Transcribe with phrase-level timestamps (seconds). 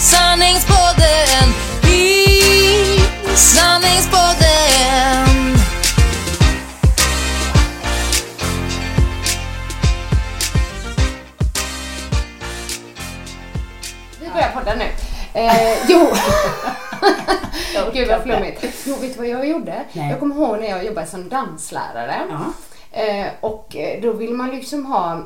[0.00, 1.48] sanningspodden
[1.92, 2.40] i
[3.34, 5.58] sanningspodden.
[14.20, 14.84] Vi börjar podda nu.
[15.40, 16.08] Eh, jo.
[17.92, 18.64] Gud vad flummigt.
[18.86, 19.84] Jo, vet du vad jag gjorde?
[19.92, 20.10] Nej.
[20.10, 22.16] Jag kommer ihåg när jag jobbade som danslärare.
[22.30, 22.52] Ja.
[23.00, 25.20] Eh, och eh, då vill man liksom ha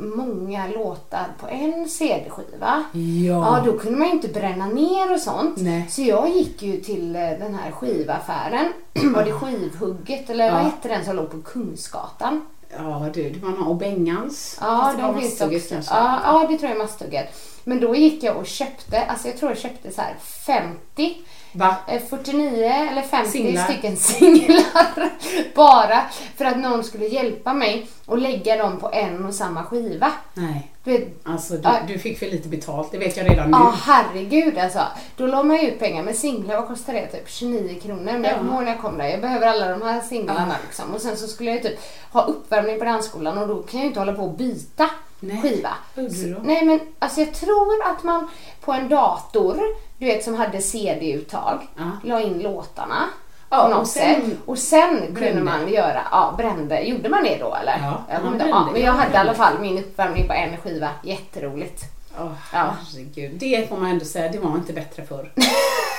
[0.00, 2.84] många låtar på en CD-skiva.
[2.92, 3.58] Ja.
[3.58, 5.56] Ja, då kunde man ju inte bränna ner och sånt.
[5.56, 5.86] Nej.
[5.90, 8.72] Så jag gick ju till eh, den här skivaffären.
[9.14, 10.64] Var det Skivhugget eller vad Ja.
[10.64, 12.46] hette den som låg på Kungsgatan?
[12.76, 14.58] Ja du, man har och Bengans.
[14.60, 15.68] Ja, det de finns också.
[15.74, 15.94] kanske.
[15.94, 17.26] Ja, ja, det tror jag är Masthugget.
[17.64, 20.14] Men då gick jag och köpte, alltså jag tror jag köpte så här
[20.46, 21.16] 50
[21.52, 21.76] Va?
[21.88, 23.64] eh, 49 eller 50 Singlar.
[23.64, 25.10] stycken singlar
[25.54, 26.00] bara
[26.36, 30.12] för att någon skulle hjälpa mig och lägga dem på en och samma skiva.
[30.34, 30.66] Nej.
[30.84, 33.56] Du Alltså du, du fick för lite betalt, det vet jag redan nu.
[33.56, 34.80] Ja, herregud alltså.
[35.16, 36.02] Då la man ju ut pengar.
[36.02, 37.06] Men singlar, vad kostar det?
[37.06, 38.04] Typ 29 kronor.
[38.04, 38.36] Men jag Ja.
[38.38, 39.08] kommer ihåg när jag kom där.
[39.08, 40.94] Jag behöver alla de här singlarna liksom.
[40.94, 41.78] Och sen så skulle jag typ
[42.12, 45.42] ha uppvärmning på dansskolan och då kan jag ju inte hålla på och byta Nej.
[45.42, 45.70] skiva.
[45.94, 46.02] Då?
[46.42, 48.28] Nej men alltså jag tror att man
[48.60, 49.60] på en dator,
[49.98, 51.90] du vet som hade CD-uttag, Ja.
[52.04, 53.04] la in låtarna.
[53.52, 54.38] Ja, på något och sen sätt.
[54.46, 55.42] Och sen kunde brände.
[55.42, 56.80] man göra, ja brände.
[56.80, 57.78] Gjorde man det då eller?
[57.82, 58.28] Ja, inte.
[58.28, 58.48] brände.
[58.48, 60.88] ja, men jag Ja, hade i alla fall min uppvärmning på en skiva.
[61.02, 61.82] Jätteroligt.
[62.18, 62.76] Åh, Ja.
[62.92, 63.30] herregud.
[63.34, 65.32] Det får man ändå säga, det var inte bättre förr.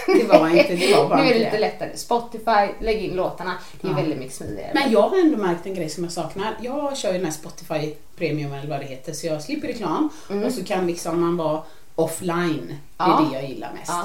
[0.07, 1.97] Det var inte, det var bara nu är det lite lättare.
[1.97, 3.53] Spotify, lägg in låtarna.
[3.81, 3.95] Det är Ja.
[3.97, 4.71] väldigt mycket smidigare.
[4.73, 6.57] Men jag har ändå märkt en grej som jag saknar.
[6.61, 10.09] Jag kör ju den här Spotify Premium eller vad det heter så jag slipper reklam
[10.45, 11.61] och så kan liksom man vara
[11.95, 12.77] offline.
[12.97, 13.23] Det är Mm.
[13.23, 13.29] Ja.
[13.31, 13.87] det jag gillar mest.
[13.91, 14.03] Ja.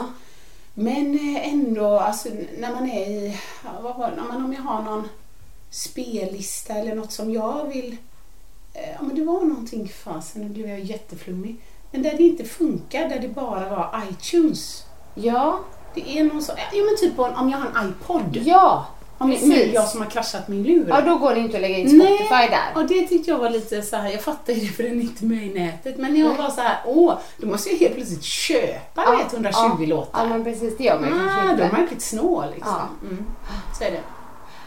[0.74, 2.28] Men eh, ändå, alltså
[2.58, 3.36] när man är i,
[3.82, 5.08] vad var det, om jag har någon
[5.70, 7.96] spellista eller något som jag vill,
[8.74, 11.56] eh, ja men det var någonting fasen, nu blev jag jätteflummig.
[11.96, 14.84] Men där det inte funkar, där det bara var iTunes.
[15.14, 15.60] Ja,
[15.94, 18.36] Det är någon så, ja men typ om jag har en iPod.
[18.44, 18.86] ja,
[19.18, 19.48] om precis.
[19.48, 20.86] nu jag som har kraschat min lur.
[20.88, 22.80] Ja, då går det inte att lägga in Spotify Nej, där.
[22.80, 24.10] och det tyckte jag var lite så här.
[24.10, 25.98] jag fattar ju det för den är inte med i nätet.
[25.98, 29.32] Men jag var så här, åh, då måste jag helt plötsligt köpa Ja, du vet,
[29.32, 30.22] 120 ja, låtar.
[30.22, 30.76] Ja, men precis.
[30.76, 31.68] Det gör man ah, kanske då är inte.
[31.72, 32.74] man riktigt snål liksom.
[33.02, 33.08] Ja.
[33.08, 33.24] Mm.
[33.78, 34.00] Så är det.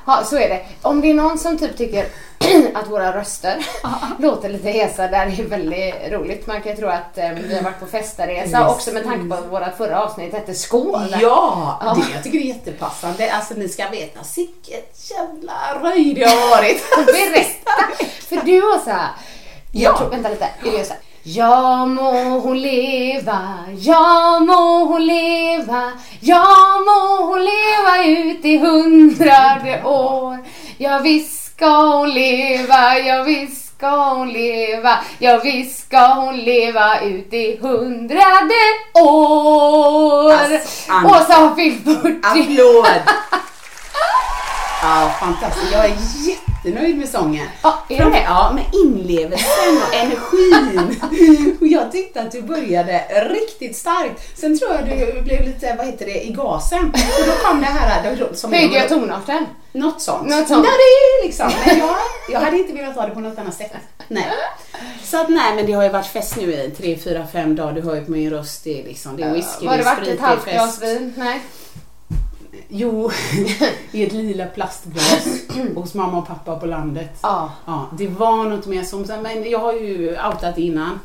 [0.05, 0.61] Ja, så är det.
[0.81, 2.05] Om det är någon som typ tycker
[2.73, 3.65] att våra röster
[4.19, 6.47] låter lite hesa, där är det väldigt roligt.
[6.47, 8.75] Man kan ju tro att eh, vi har varit på festeresa Visst.
[8.75, 11.15] också med tanke på att vårt förra avsnitt hette Skål.
[11.21, 11.93] Ja, Ja.
[11.93, 13.31] det jag tycker det är jättepassande.
[13.33, 15.53] Alltså ni ska veta, sicket jävla
[15.89, 16.83] röj det har varit.
[17.05, 18.05] Berätta!
[18.29, 19.07] För du var så här.
[19.71, 19.97] Jag Ja.
[19.97, 20.47] tror, vänta lite.
[20.63, 21.01] Jag gör så här.
[21.29, 22.11] Ja må
[22.41, 23.39] hon leva,
[23.85, 25.81] ja må hon leva,
[26.25, 26.45] ja
[26.87, 26.95] må
[27.27, 30.39] hon leva ut i hundrade år.
[30.81, 36.89] Ja visst ska hon leva, ja visst ska hon leva, ja visst ska hon leva
[37.01, 38.63] ut i hundrade
[39.03, 40.33] år.
[40.33, 40.81] Alltså.
[41.05, 42.17] Åsa har fyllt 40.
[42.23, 43.01] Applåd!
[44.81, 45.71] Ja, fantastiskt.
[45.71, 45.95] Jag är
[46.27, 47.47] jättenöjd med sången.
[47.63, 48.21] Ja, är Fram- det?
[48.21, 51.01] Ja, med inlevelsen och energin.
[51.61, 52.97] Och jag tyckte att du började
[53.29, 54.39] riktigt starkt.
[54.39, 56.85] Sen tror jag du blev lite, vad heter det, i gasen.
[57.19, 59.45] Och då kom det här då- som jag tonarten?
[59.71, 60.29] Något sånt.
[60.29, 60.65] Något sånt.
[60.65, 60.71] Är
[61.21, 61.51] det liksom.
[61.65, 61.95] Men jag,
[62.31, 63.71] jag hade inte velat ha det på något annat sätt.
[64.07, 64.25] Nej.
[65.03, 67.71] Så att nej, men det har ju varit fest nu i tre, fyra, fem dagar.
[67.73, 68.63] Du hör ju på min röst.
[68.63, 70.27] Det är liksom, det är whisky, Var det det är varit sprit, ett det är
[70.27, 70.55] halvt fest.
[70.55, 71.13] glas vin?
[71.17, 71.39] Nej.
[72.71, 73.11] Jo,
[73.91, 75.27] i ett lila plastglas
[75.75, 77.19] hos mamma och pappa på landet.
[77.21, 77.51] Ja.
[77.65, 80.99] Ja, det var något mer som, men jag har ju outat innan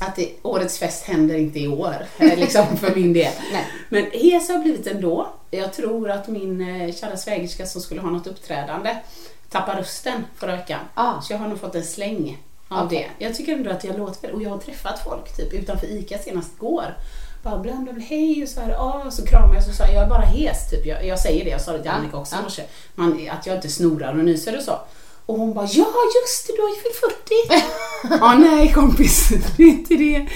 [0.00, 3.32] att det, årets fest händer inte i år, liksom för min del.
[3.52, 3.66] Nej.
[3.88, 5.28] Men hes har jag blivit ändå.
[5.50, 8.96] Jag tror att min eh, kära svägerska som skulle ha något uppträdande
[9.50, 10.80] tappade rösten förra veckan.
[10.94, 11.20] Ah.
[11.20, 13.10] Så jag har nog fått en släng av Okej.
[13.18, 13.24] det.
[13.24, 16.50] Jag tycker ändå att jag låter och jag har träffat folk typ utanför ICA senast
[16.56, 16.94] igår.
[17.42, 20.02] Bara bla bla bla, hej och så här, ah, så kramar jag så sa jag,
[20.02, 20.86] är bara hes typ.
[20.86, 22.64] Jag, jag säger det, jag sa det till Annika också ja.
[22.94, 24.78] Man, att jag inte snorar och nyser och så.
[25.26, 25.86] Och hon bara, ja
[26.22, 27.66] just det, du har ju fyllt 40.
[28.20, 30.26] Ja, nej kompis, det är inte det.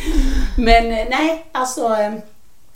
[0.56, 2.12] Men eh, nej, alltså eh,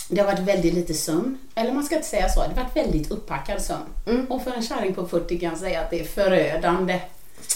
[0.09, 1.38] det har varit väldigt lite sömn.
[1.55, 4.26] Eller man ska inte säga så, det har varit väldigt upppackad sömn.
[4.29, 7.00] Och för en kärring på 40 kan jag säga att det är förödande.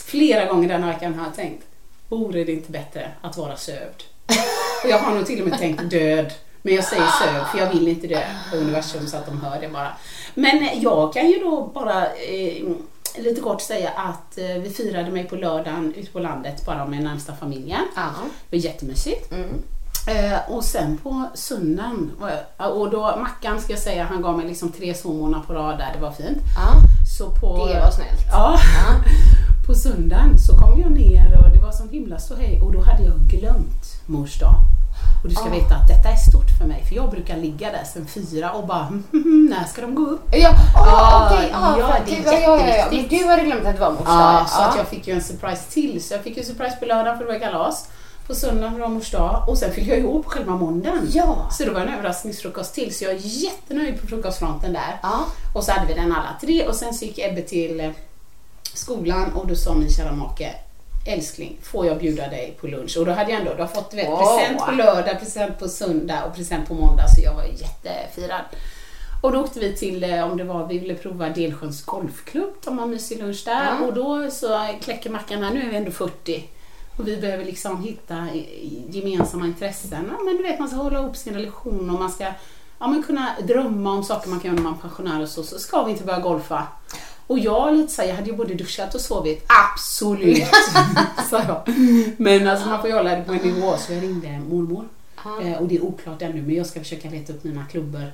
[0.04, 1.64] Flera gånger den här veckan har jag tänkt,
[2.08, 4.02] vore det inte bättre att vara sövd?
[4.84, 6.32] Och jag har nog till och med tänkt död.
[6.62, 8.20] Men jag säger sövd för jag vill inte dö
[8.50, 9.88] på universum så att de hör det bara.
[10.34, 12.64] Men eh, jag kan ju då bara eh,
[13.18, 17.02] lite kort säga att eh, vi firade mig på lördagen ute på landet bara med
[17.02, 17.80] närmsta familjen.
[17.96, 18.02] Ja.
[18.50, 19.32] Det var jättemysigt.
[20.08, 22.10] Eh, och sen på söndagen,
[22.58, 25.78] jag- och då Mackan ska jag säga, han gav mig liksom tre sovmorgnar på rad
[25.78, 26.38] där, det var fint.
[26.56, 26.72] Ja.
[27.18, 28.20] Så på, Det var snällt.
[28.32, 28.58] Ja.
[29.66, 33.02] På söndagen så kom jag ner och det var sån himla ståhej och då hade
[33.04, 34.54] jag glömt mors dag.
[35.22, 37.84] Och du ska veta att detta är stort för mig för jag brukar ligga där
[37.84, 38.88] sen fyra och bara
[39.50, 40.22] när ska de gå upp?
[40.32, 41.48] Ja, Ja, oh, okej.
[41.52, 42.86] Ja, ja, för att det är ja, ja, ja.
[42.90, 44.48] Men du hade glömt att det var mors Ja, dag.
[44.48, 46.04] så att jag fick ju en surprise till.
[46.04, 47.88] Så jag fick ju surprise på lördagen för det var kalas.
[48.26, 51.08] På söndagen det var mors dag och sen fyllde jag år på själva måndagen.
[51.12, 51.48] Ja.
[51.52, 54.98] Så det var en överraskningsfrukost till så jag är jättenöjd på frukostfronten där.
[55.02, 55.24] Ja.
[55.54, 57.90] Och så hade vi den alla tre och sen så gick Ebbe till eh,
[58.74, 60.54] skolan och då sa min kära make
[61.08, 62.96] Älskling, får jag bjuda dig på lunch?
[62.98, 64.38] Och då hade jag ändå, har fått vet, Åh.
[64.38, 68.40] present på lördag, present på söndag och present på måndag så jag var jättefirad.
[69.22, 72.82] Och då åkte vi till, eh, om det var, vi ville prova Delsjöns golfklubb, ta
[72.82, 73.64] en mysig lunch där.
[73.64, 73.86] Ja.
[73.86, 76.48] Och då så kläcker Mackan här, nu är vi ändå 40.
[76.98, 78.26] Och vi behöver liksom hitta
[78.88, 80.12] gemensamma intressen.
[80.18, 82.24] Ja, men du vet, man ska hålla ihop sin relation och man ska
[82.78, 85.42] ja, men kunna drömma om saker man kan göra när man är pensionär och så.
[85.42, 86.66] Så ska vi inte börja golfa.
[87.28, 89.44] Och jag lite så här, jag hade ju både duschat och sovit.
[89.46, 90.44] Absolut,
[91.30, 91.74] sa jag.
[92.16, 93.76] Men alltså man får ju hålla det på en nivå.
[93.78, 94.88] Så jag ringde mormor.
[95.42, 98.12] Eh, och det är oklart ännu, men jag ska försöka leta upp mina klubbor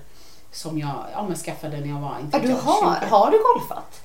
[0.52, 3.06] som jag ja, men skaffade när jag var inte du har, 20.
[3.06, 4.00] har du golfat?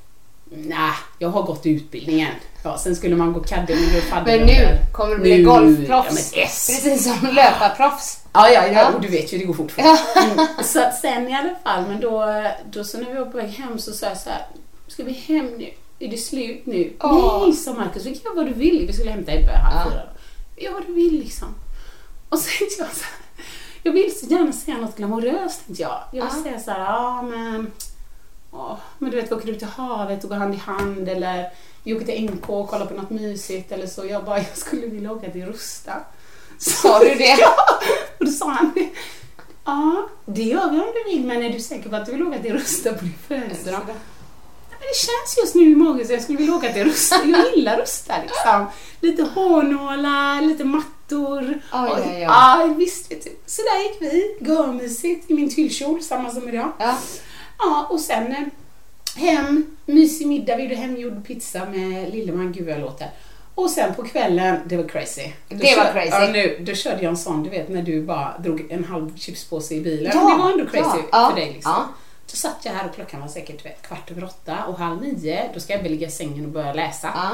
[0.52, 2.32] Nej, jag har gått utbildningen.
[2.64, 4.38] Ja, sen skulle man gå caddy och fadder.
[4.38, 5.90] Men nu kommer du bli Nu- golfproffs.
[5.90, 6.04] Ja,
[6.34, 6.68] men yes.
[6.68, 8.20] Precis som löparproffs.
[8.34, 10.48] Ja, ja, ja, och du vet ju, det går fort mm.
[10.64, 13.80] Så sen i alla fall, men då, då så när vi var på väg hem
[13.80, 14.46] så sa jag så här,
[15.00, 15.70] ska vi hem nu?
[16.00, 16.94] Är det slut nu?
[17.00, 17.44] Åh.
[17.44, 18.88] Nej, sa Markus, vi kan göra vad du vill.
[18.88, 19.92] Vi skulle hämta Ebbe halv Ja.
[19.92, 20.02] fyra.
[20.58, 21.48] Gör vad du vill liksom.
[22.30, 23.14] Och så tänkte jag så här,
[23.84, 26.02] jag vill så gärna säga något glamoröst tänkte jag.
[26.12, 26.44] Jag vill Ja.
[26.44, 27.72] säga så här, ja men,
[28.52, 31.50] åh, men du vet vi åker ut till havet och går hand i hand eller
[31.84, 34.06] vi åker till NK och kollar på något mysigt eller så.
[34.06, 35.94] Jag bara, jag skulle vilja åka till Rusta.
[36.58, 37.24] Sa du det?
[37.40, 37.56] Ja,
[38.20, 38.90] och då sa han det.
[39.66, 42.28] Ja, det gör vi om du vill, men är du säker på att du vill
[42.28, 43.82] åka till Rusta på din födelsedag?
[44.90, 47.16] Ja, det känns just nu i magen så jag skulle vilja åka till Rusta.
[47.26, 48.66] Jag gillar Rusta liksom.
[49.02, 51.60] Lite hårnålar, lite mattor.
[51.72, 52.20] Och- oj, oj.
[52.20, 53.30] Ja, visst vet du.
[53.46, 54.38] Så där gick vi.
[54.50, 56.72] Görmysigt i min tyllkjol, samma som idag.
[56.80, 56.98] Ja.
[57.60, 58.44] Ja, och sen eh,
[59.16, 63.08] hem, mysig middag, vi gjorde hemgjord pizza med Lilleman, gud vad jag låter.
[63.56, 65.22] Och sen på kvällen, det var crazy.
[65.50, 66.10] Då Det var crazy.
[66.12, 69.18] Ja, nu, då körde jag en sån, du vet när du bara drog en halv
[69.18, 70.12] chipspåse i bilen.
[70.16, 71.72] Ja, det var ändå crazy ja, ja, för dig liksom.
[72.32, 75.60] Då satt jag här och klockan var säkert kvart över åtta och halv nio, då
[75.60, 77.12] ska jag väl ligga i sängen och börja läsa.
[77.16, 77.30] Ja.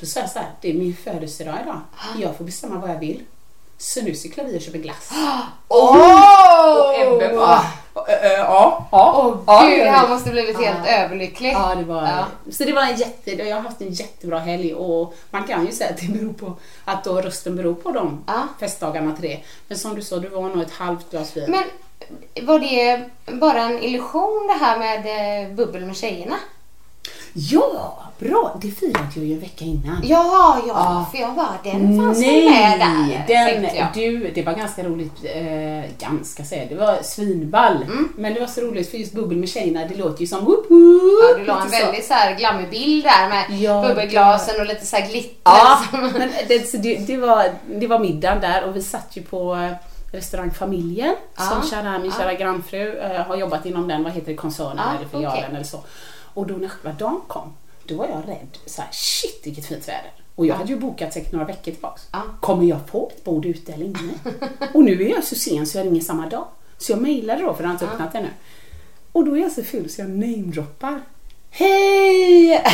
[0.00, 1.80] Då sa jag så här, det är min födelsedag idag.
[2.18, 3.20] Jag får bestämma vad jag vill.
[3.78, 5.10] Så nu cyklar vi och köper glass.
[5.68, 6.78] Åh!
[6.78, 7.60] Och Ebbe bara,
[7.94, 9.14] "Ö, ö, ja, ja.
[9.16, 10.92] Åh ja, gud, han vi." måste blivit helt Ja.
[10.92, 11.52] överlycklig.
[11.52, 12.24] Ja, det var, Ja.
[12.52, 15.72] Så det var en jätte, jag har haft en jättebra helg och man kan ju
[15.72, 18.42] säga att det beror på att då rösten beror på de Ja.
[18.60, 19.40] festdagarna till det.
[19.68, 21.50] Men som du sa, du var nog ett halvt glas vin.
[21.50, 21.64] Men
[22.42, 23.00] var det
[23.32, 24.98] bara en illusion det här med
[25.46, 26.36] eh, bubbel med tjejerna?
[27.36, 28.58] Ja, bra.
[28.62, 30.00] Det firade jag ju en vecka innan.
[30.04, 31.06] Ja, ja, Ja.
[31.12, 36.08] för jag bara, den fanns väl med där, den, du, det var ganska roligt, eh,
[36.08, 37.82] ganska säger det var svinball.
[37.82, 38.12] Mm.
[38.16, 40.66] Men det var så roligt för just bubbel med tjejerna, det låter ju som whoop
[40.70, 41.22] whoop.
[41.30, 41.76] Ja, du la en så.
[41.84, 45.38] väldigt så här glammig bild där med Ja, bubbelglasen och lite så här glitter.
[45.44, 49.68] Ja, men det, det, det, var, det var middagen där och vi satt ju på
[50.14, 54.30] eh, restaurang Familjen som kära, min kära grannfru eh, har jobbat inom den, vad heter
[54.30, 55.54] det, koncernen Ja, eller filialen okej.
[55.54, 55.80] eller så.
[56.34, 57.52] Och då när själva dagen kom,
[57.84, 58.58] då var jag rädd.
[58.66, 60.12] Så här, shit vilket fint väder.
[60.34, 62.08] Och jag hade ju bokat säkert några veckor tillbaks.
[62.40, 64.12] Kommer jag få ett bord ute eller inne?
[64.74, 66.46] och nu är jag så sen så jag ringer samma dag.
[66.78, 68.28] Så jag mejlade då, för jag har inte öppnat ännu.
[69.12, 71.00] Och då är jag så full så jag namedroppar.
[71.56, 72.54] Hej!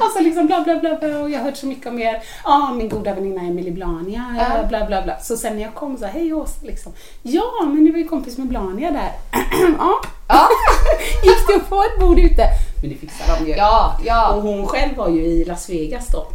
[0.00, 2.22] alltså liksom bla bla bla bla och jag har hört så mycket om er.
[2.44, 4.68] Ja, min goda väninna Emily Blania, Ja.
[4.68, 5.18] bla bla bla.
[5.20, 6.92] Så sen när jag kom så hej Åsa liksom.
[7.22, 9.12] Ja, men du var ju kompis med Blania där.
[9.78, 10.00] ja.
[10.28, 10.48] Ja.
[11.24, 12.42] Gick det att få ett bord ute?
[12.80, 13.56] Men det fixade de ju.
[13.56, 14.32] Ja, ja.
[14.32, 16.26] Och hon själv var ju i Las Vegas då.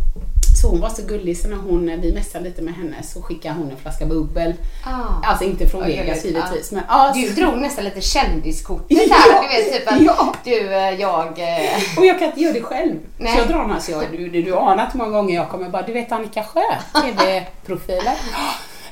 [0.62, 3.56] Så hon var så gullig så när hon, vi mässade lite med henne så skickade
[3.56, 4.54] hon en flaska bubbel.
[4.86, 5.28] Ah.
[5.30, 6.76] Alltså inte från Vad Vegas givetvis ja.
[6.76, 9.16] men ja, Du så- drog nästan lite kändiskortet Ja.
[9.16, 9.42] här.
[9.42, 10.34] Du vet typ att Ja.
[10.44, 11.28] du, eh, jag...
[11.40, 12.96] eh, Och jag kan inte göra det själv.
[13.18, 13.34] Nej.
[13.34, 15.82] Så jag drar alltså, jag, du, du, du anar hur många gånger jag kommer bara,
[15.82, 16.62] du vet Annika Sjö,
[17.02, 18.18] TV-profiler.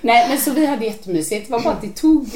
[0.02, 1.48] Nej men så vi hade jättemysigt.
[1.48, 2.28] Det var bara att det tog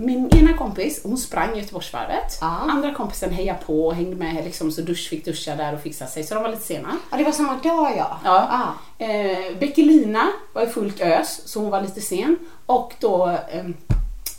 [0.00, 2.38] min ena kompis, hon sprang Göteborgsvarvet.
[2.40, 2.46] Ja.
[2.46, 6.06] Andra kompisen hejade på och hängde med liksom, så dusch fick duscha där och fixa
[6.06, 6.24] sig.
[6.24, 6.96] Så de var lite sena.
[7.10, 8.20] Ja, det var samma dag ja.
[8.24, 8.48] Ja.
[8.50, 9.04] Ah.
[9.04, 12.36] Eh, Beckelina var i fullt ös, så hon var lite sen.
[12.66, 13.64] Och då eh,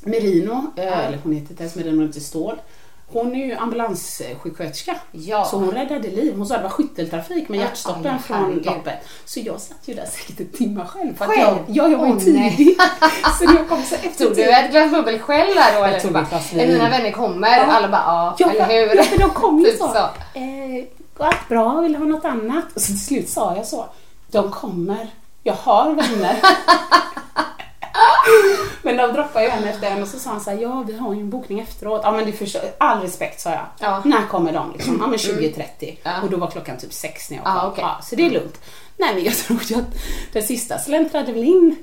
[0.04, 2.62] Merino, eh, eller hon heter inte ens Merino, hon heter Stål.
[3.14, 4.96] Hon är ju ambulanssjuksköterska.
[5.12, 5.46] Ja.
[5.46, 6.34] Så hon räddade liv.
[6.38, 8.94] Hon sa det var skytteltrafik med Ja, hjärtstoppen ja, från loppet.
[9.26, 11.16] Så jag satt ju där säkert en timme själv.
[11.18, 11.40] För Själv?
[11.40, 12.56] jag, ja, jag var ju nej.
[12.58, 12.78] tidig.
[13.40, 15.86] så jag kom så efter Tog du ett glas bubbel själv där då?
[15.86, 16.00] eller?
[16.00, 17.60] tog Bara, ett glas "Eh, vin." Mina vänner kommer.
[17.60, 18.96] Alla bara ja, Ja, eller hur?
[18.96, 19.88] Ja, för de kom ju Typ så.
[19.88, 19.98] så.
[20.40, 20.84] Eh,
[21.48, 22.64] bra, vill ha något annat?
[22.76, 23.86] Och så till slut sa jag så.
[24.32, 25.08] De kommer.
[25.44, 26.36] Jag har vänner.
[28.82, 30.98] men de droppade ju en efter en och så sa han så här, ja vi
[30.98, 32.02] har ju en bokning efteråt.
[32.04, 33.66] Ja men du förstår, all respekt sa jag.
[33.80, 34.02] Ja.
[34.06, 34.98] När kommer de liksom?
[35.02, 35.98] Ja men 20.30.
[36.04, 36.22] Ja.
[36.24, 37.70] Och då var klockan typ sex när jag Ja, kom.
[37.72, 37.84] okej.
[37.84, 38.62] Ja, så det är lugnt.
[38.98, 39.94] Nej men jag tror ju att
[40.34, 41.76] den sista släntrade väl in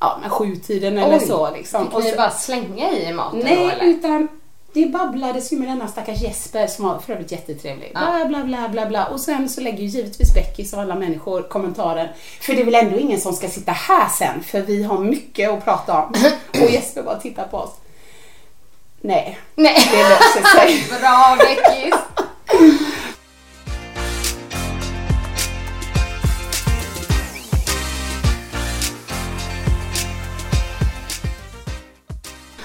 [0.00, 1.26] ja men sjutiden eller Oj.
[1.26, 1.84] så liksom.
[1.84, 3.84] Fick Och ni så- bara slänga i maten då Nej, eller?
[3.84, 4.28] utan
[4.76, 7.90] det babblades ju med denna stackars Jesper som var för övrigt jättetrevlig.
[7.92, 9.06] Bla, bla, bla, bla, bla.
[9.06, 12.14] Och sen så lägger ju givetvis Beckis och alla människor kommentarer.
[12.40, 15.50] För det är väl ändå ingen som ska sitta här sen, för vi har mycket
[15.50, 16.14] att prata om.
[16.50, 17.70] Och Jesper bara tittar på oss.
[19.00, 19.88] Nej, Nej.
[19.92, 20.98] det löser sig.
[21.00, 22.15] Bra Beckis!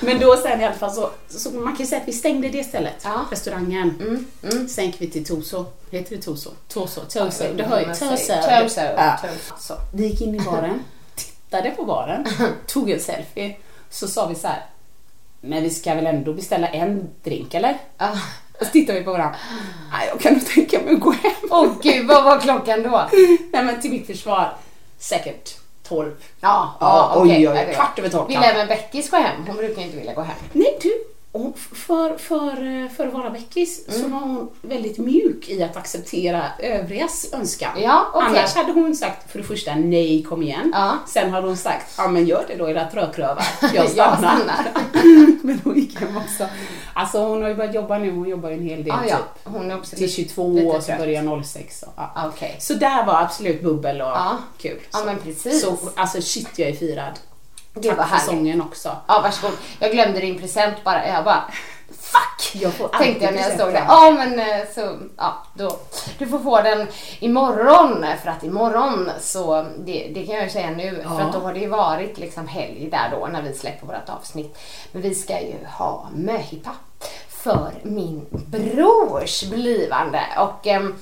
[0.01, 2.50] Men då sen i alla fall så, så man kan ju säga att vi stängde
[2.50, 3.25] det stället, Ja.
[3.31, 3.81] restauranger.
[3.81, 4.67] Mm, mm.
[4.67, 5.65] Sen gick vi till Toso.
[5.91, 6.50] Heter det Toso?
[6.67, 7.01] Toso.
[7.10, 7.43] Toso.
[7.55, 7.86] Du hör ju.
[7.86, 8.34] Toso.
[9.50, 9.74] Toso.
[9.93, 10.79] Vi gick in i baren,
[11.15, 12.25] tittade på baren,
[12.67, 13.58] tog en selfie.
[13.89, 14.65] Så sa vi så här.
[15.41, 17.77] Men vi ska väl ändå beställa en drink eller?
[17.98, 18.12] Ja.
[18.60, 19.36] Och så tittade vi på varandra.
[19.91, 21.31] Nej, jag kan nog tänka mig att gå hem.
[21.51, 23.10] Åh gud, vad var klockan då?
[23.51, 24.58] Nej men till mitt försvar,
[25.00, 25.58] säkert
[25.92, 26.12] 12.
[26.42, 27.22] Ja, Ja, okej.
[27.32, 29.46] oj, oj, Ja, oj, det var- kvart över tolv Vill även Beckis gå hem?
[29.48, 30.36] Hon brukar inte vilja gå hem.
[30.52, 30.92] Nej du,
[31.34, 34.12] hon- för, för, för att vara Beckis så Mm.
[34.12, 37.72] var hon väldigt mjuk i att acceptera övrigas önskan.
[37.82, 38.28] Ja, okej.
[38.40, 40.72] Annars hade hon sagt för det första nej, kom igen.
[40.74, 40.98] Ja.
[41.08, 43.46] Sen hade hon sagt, ja men gör det då era trökrövar.
[43.62, 44.18] Jag Jag stannar.
[44.18, 44.66] stannar.
[45.44, 46.46] men hon gick hem också.
[46.94, 49.18] Alltså hon har ju börjat jobba nu, hon jobbar ju en hel del Ah, ja.
[49.18, 49.54] typ.
[49.54, 51.84] Hon är också Till lite- 22 lite och så börjar 06.
[51.84, 52.12] Och, ja.
[52.16, 52.56] Ah, Okej.
[52.60, 54.38] Så där var absolut bubbel och Ja.
[54.58, 54.80] kul.
[54.92, 55.06] Ja, Så.
[55.06, 55.62] men precis.
[55.62, 57.20] Så alltså shit jag är firad.
[57.74, 58.96] Gud, Tack vad för sången också.
[59.08, 59.58] Ja, varsågod.
[59.80, 61.08] Jag glömde din present bara.
[61.08, 61.44] Jag bara,
[61.90, 62.62] fuck!
[62.62, 63.86] Jag får Tänkte jag när jag stod där.
[63.88, 65.80] Ja, men eh, så, ja, då.
[66.18, 66.88] Du får få den
[67.20, 68.06] imorgon.
[68.24, 71.04] För att imorgon så, det, det kan jag ju säga nu.
[71.04, 74.10] För att då har det ju varit liksom helg där då när vi släpper vårt
[74.10, 74.58] avsnitt.
[74.92, 76.72] Men vi ska ju ha möhippa
[77.30, 80.22] för min brors blivande.
[80.38, 80.96] Och ehm,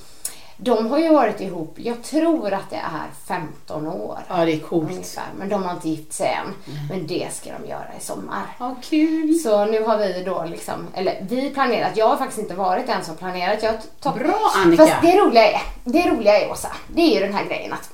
[0.61, 4.19] de har ju varit ihop, jag tror att det är 15 år.
[4.27, 4.91] Ja det är coolt.
[4.91, 5.23] Ungefär.
[5.37, 6.53] Men de har inte gift sig än.
[6.89, 8.43] Men det ska de göra i sommar.
[8.59, 9.39] Ja kul.
[9.39, 13.03] Så nu har vi då liksom, eller vi planerat, jag har faktiskt inte varit den
[13.05, 13.63] som planerat.
[13.63, 14.85] Jag tagit- Bra, Annika.
[14.87, 17.89] Fast det roliga är, det roliga är Åsa, det är ju den här grejen att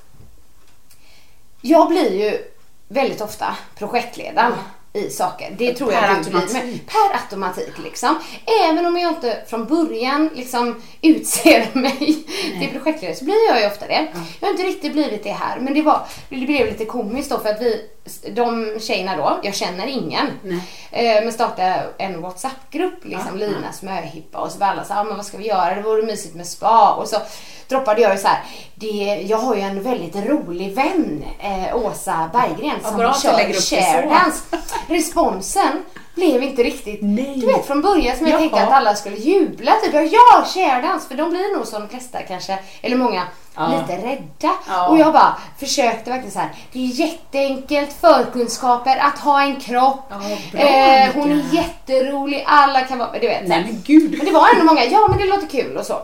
[1.61, 2.37] jag blir ju
[2.87, 4.51] väldigt ofta projektledaren
[4.95, 5.55] i saker.
[5.57, 6.79] Det tror Per jag du blir med.
[6.87, 8.19] Per automatik liksom.
[8.65, 11.97] Även om jag inte från början liksom utser mig
[12.59, 14.07] till projektledare så blir jag ju ofta det.
[14.39, 17.39] Jag har inte riktigt blivit det här men det, var, det blev lite komiskt då
[17.39, 17.81] för att vi,
[18.33, 20.27] de tjejerna då, jag känner ingen.
[20.91, 25.03] Eh, men startade en WhatsApp-grupp, liksom Linas möhippa och så var alla så här, ah,
[25.03, 25.75] men vad ska vi göra?
[25.75, 27.17] Det vore mysigt med spa och så
[27.67, 28.43] droppade jag ju så här,
[28.75, 32.97] det, jag har ju en väldigt rolig vän, eh, Åsa Berggren, som
[33.37, 34.43] lägger kör sharedance.
[34.87, 35.83] Responsen
[36.15, 37.33] blev inte riktigt, Nej.
[37.37, 38.39] du vet från början som jag Jaha.
[38.39, 42.21] tänkte att alla skulle jubla, typ ja, sharedance, för de blir nog som de flesta
[42.21, 43.23] kanske, eller många,
[43.57, 43.67] Ja.
[43.67, 44.53] lite rädda.
[44.67, 44.87] Ja.
[44.87, 46.49] Och jag bara försökte verkligen så här.
[46.73, 50.11] det är jätteenkelt, förkunskaper, att ha en kropp.
[50.53, 53.47] Ja, eh, hon är jätterolig, alla kan vara, du vet.
[53.47, 54.15] Nej men gud.
[54.17, 56.01] Men det var ändå många, ja men det låter kul och så.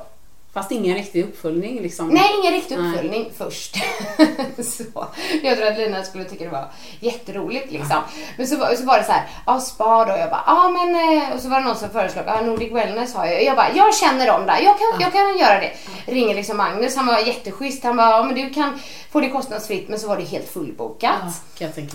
[0.54, 2.08] Fast ingen riktig uppföljning liksom.
[2.08, 2.90] Nej, ingen riktig Nej.
[2.92, 3.76] uppföljning först.
[4.64, 5.06] så.
[5.44, 6.66] Jag tror att Lina skulle tycka det var
[7.00, 7.98] jätteroligt liksom.
[8.38, 10.12] Men så, var- så var det så här, ja spa då.
[10.12, 13.16] Jag bara, ja men, eh, och så var det någon som föreslog, ja Nordic Wellness
[13.16, 13.44] har jag.
[13.44, 15.72] Jag bara, jag känner dem där, jag kan, jag kan göra det.
[16.06, 17.84] Ringer liksom Magnus, han var jätteschysst.
[17.84, 18.80] Han bara, ja men du kan
[19.12, 19.90] få det kostnadsfritt.
[19.90, 21.12] Men så var det helt fullbokat.
[21.24, 21.32] Ja.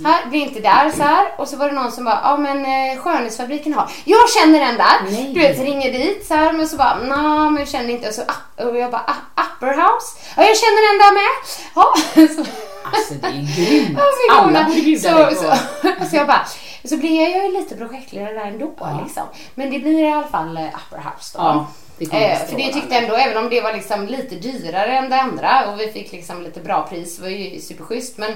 [0.04, 1.26] Här, blir inte där så här.
[1.38, 3.90] Och så var det någon som bara, ja men eh, skönhetsfabriken har.
[4.04, 5.10] Jag känner den där.
[5.10, 5.30] Nej.
[5.34, 8.08] Du vet, ringer dit så här, men så bara, nej men jag känner inte.
[8.08, 10.18] Och, så, ah, och jag bara, ah, upper house.
[10.36, 11.32] Ja, jag känner den där med.
[11.75, 11.94] Ja,
[12.34, 12.50] så,
[12.92, 13.98] Alltså det är grymt.
[14.28, 15.56] ja, Alla borde så, så,
[16.10, 16.46] så jag bara,
[16.84, 18.72] så blir jag ju lite projektledare där ändå
[19.04, 19.22] liksom.
[19.54, 21.44] Men det blir i alla fall eh, upper house då.
[21.44, 21.66] Ja,
[21.98, 25.20] det Eh, för det tyckte ändå, även om det var liksom lite dyrare än det
[25.20, 28.18] andra och vi fick liksom lite bra pris, det var ju superschysst.
[28.18, 28.32] Men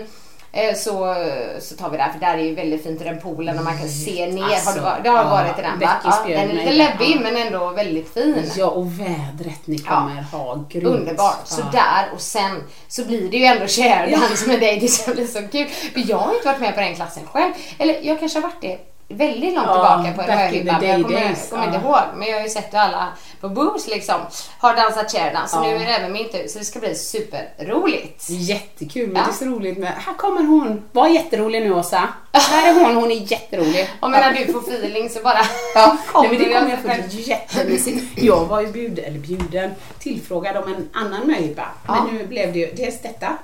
[0.76, 1.14] så,
[1.60, 3.78] så tar vi där, för där är ju väldigt fint i den poolen och man
[3.78, 4.42] kan se ner.
[4.42, 5.90] har Alltså, du, varit- det har ja, varit i den va?
[6.04, 7.20] Ja, den är lite läbbig ja.
[7.20, 8.50] men ändå väldigt fin.
[8.56, 10.64] Ja, och vädret ni kommer ha.
[10.70, 10.86] Grymt.
[10.86, 11.40] Underbart.
[11.44, 11.80] Så Ja.
[11.80, 14.80] där och sen så blir det ju ändå sharedance med dig.
[14.80, 15.68] Det ska bli så kul.
[15.68, 17.52] För jag har inte varit med på den klassen själv.
[17.78, 18.78] Eller jag kanske har varit det
[19.10, 21.88] väldigt långt Ja, tillbaka på men Jag kommer, days, kommer inte ja.
[21.88, 22.16] ihåg.
[22.18, 23.08] Men jag har ju sett hur alla
[23.40, 24.20] på Boos liksom
[24.58, 25.56] har dansat sharedance.
[25.56, 25.68] Så Ja.
[25.70, 26.48] nu är det även min tur.
[26.48, 28.26] Så det ska bli superroligt.
[28.30, 29.22] Jättekul, men Ja.
[29.22, 29.92] det är så roligt med...
[30.06, 30.82] Här kommer hon.
[30.92, 32.08] Var jätterolig nu Åsa.
[32.32, 33.88] Här är hon, hon är jätterolig.
[34.00, 35.38] Och men när du får feeling så bara
[35.74, 38.22] Ja, nej, men det kommer kommer jag jag få jättemysigt.
[38.22, 41.66] Jag var ju bjuden, eller bjuden, tillfrågad om en annan möhippa.
[41.86, 42.04] Ja.
[42.04, 43.36] Men nu blev det ju dels detta.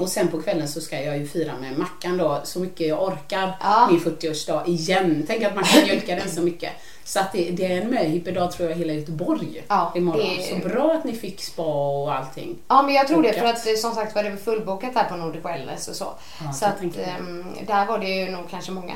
[0.00, 3.02] Och sen på kvällen så ska jag ju fira med Mackan då, så mycket jag
[3.02, 3.88] orkar, Ja.
[3.90, 5.24] min 40-årsdag igen.
[5.26, 6.72] Tänk att man kan mjölka den så mycket.
[7.04, 10.20] Så att det, det är en möhippedag tror jag hela Göteborg Ja, imorgon.
[10.36, 11.62] det- Så bra att ni fick spa
[12.02, 12.58] och allting.
[12.68, 13.62] Ja men jag tror det Bokat.
[13.62, 16.06] för att som sagt var det fullbokat här på Nordic Wellness och så.
[16.44, 17.02] Ja, så att det.
[17.02, 18.94] ehm, där var det ju nog kanske många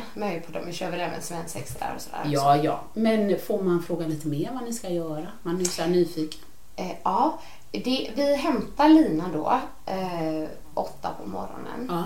[0.53, 0.63] dem.
[0.67, 2.21] Vi kör väl även svensex där och sådär.
[2.27, 2.81] Ja, ja.
[2.95, 5.27] Men får man fråga lite mer vad ni ska göra?
[5.43, 6.41] Man är ju så nyfiken.
[6.77, 7.39] Eh, ja,
[7.71, 11.89] det, vi hämtar Lina då eh, åtta på morgonen.
[11.91, 12.05] Ja.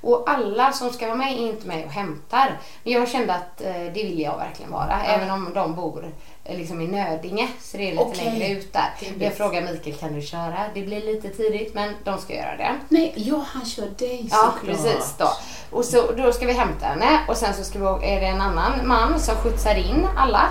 [0.00, 2.58] Och alla som ska vara med är inte med och hämtar.
[2.82, 5.02] Men jag kände att eh, det vill jag verkligen vara.
[5.04, 6.12] Även om de bor
[6.44, 7.48] eh, liksom i Nödinge.
[7.60, 8.24] Så det är lite Okej.
[8.24, 8.90] längre ut där.
[9.18, 10.60] Jag frågar Mikael, kan du köra?
[10.74, 12.78] Det blir lite tidigt men de ska göra det.
[12.88, 14.64] Nej, ja han kör dig Ja, såklart.
[14.64, 15.28] precis då.
[15.70, 18.40] Och så, då ska vi hämta henne och sen så ska vi, är det en
[18.40, 20.48] annan man som skjutsar in alla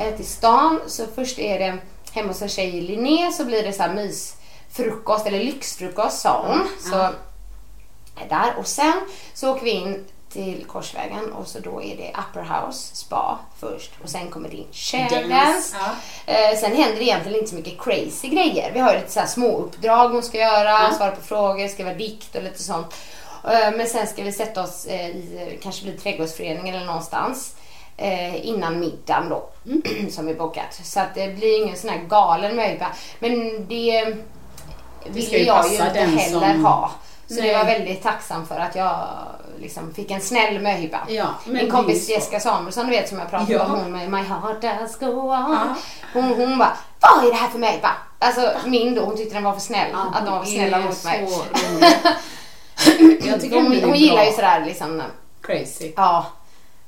[0.00, 0.80] eh, till stan.
[0.86, 1.78] Så först är det
[2.12, 3.94] hemma hos en tjej i Linné så blir det så här
[4.78, 6.68] mysfrukost eller lyxfrukost sa hon.
[6.80, 6.96] Så
[8.22, 9.00] är där och sen
[9.34, 13.90] så åker vi in till Korsvägen och så då är det Upper House Spa först
[14.02, 15.28] och sen kommer det in Sharedance.
[15.28, 15.76] Dance,
[16.26, 16.32] ja.
[16.32, 18.70] Eh, sen händer det egentligen inte så mycket crazy grejer.
[18.72, 22.34] Vi har lite så här små uppdrag hon ska göra, svara på frågor, skriva dikt
[22.34, 22.94] och lite sånt.
[23.44, 27.54] Eh, men sen ska vi sätta oss eh, i, eh, kanske blir trädgårdsföreningen eller någonstans.
[28.42, 29.48] Innan middagen då,
[30.10, 30.80] som är bokat.
[30.82, 32.88] Så att det blir ingen sån här galen möjlighet.
[33.18, 34.16] Men det
[35.10, 36.90] vill ska ju jag ju inte heller som- ha.
[37.28, 37.48] Så Nej.
[37.48, 39.06] det var väldigt tacksam för att jag
[39.60, 41.00] liksom fick en snäll möhippa.
[41.08, 42.08] Ja, Min kompis.
[42.08, 43.64] Jessica Samuelsson, du vet som jag pratade Ja.
[43.64, 45.30] om, hon med My heart does go on.
[45.30, 45.74] Ja.
[46.12, 47.90] Hon, hon bara, vad är det här för möhippa?
[48.18, 49.90] Alltså min då, hon tyckte den var för snäll.
[50.14, 51.28] att de var för snälla mot mig.
[53.24, 55.02] Jag tycker Hon, hon, gillar ju sådär liksom,
[55.42, 55.92] Crazy.
[55.96, 56.26] ja.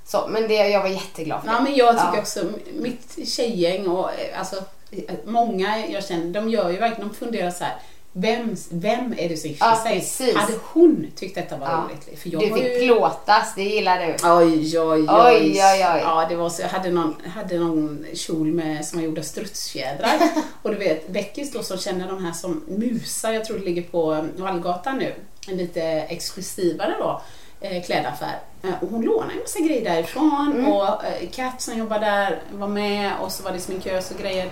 [0.04, 1.62] Så, men det, jag var jätteglad för Ja, det.
[1.62, 2.20] men jag tycker Ja.
[2.20, 4.56] också, mitt tjejgäng och eh, alltså,
[4.90, 7.74] eh, många jag känner, de gör ju verkligen, de funderar så här.
[8.12, 9.94] Vem, vem är det som gifter Ja, sig?
[10.00, 10.34] precis.
[10.36, 11.84] Hade hon tyckt detta var Ja.
[11.88, 12.20] roligt?
[12.22, 12.86] För jag Du fick ju...
[12.86, 14.06] plåtas, det gillar du.
[14.28, 15.06] Oj, oj, oj.
[15.08, 16.00] Oj, oj, oj.
[16.02, 19.22] Ja, det var så, jag hade någon, hade någon kjol med, som var gjord av
[19.22, 20.18] strutsfjädrar.
[20.62, 23.82] och du vet, Beckis då som känner de här som musar, jag tror det ligger
[23.82, 25.14] på Vallgatan nu,
[25.48, 27.22] en lite exklusivare då,
[27.60, 28.38] eh, klädaffär.
[28.62, 30.72] Eh, och hon lånade en massa grejer därifrån Mm.
[30.72, 34.50] och eh, Kat som jobbar där var med och så var det sminkös och grejer.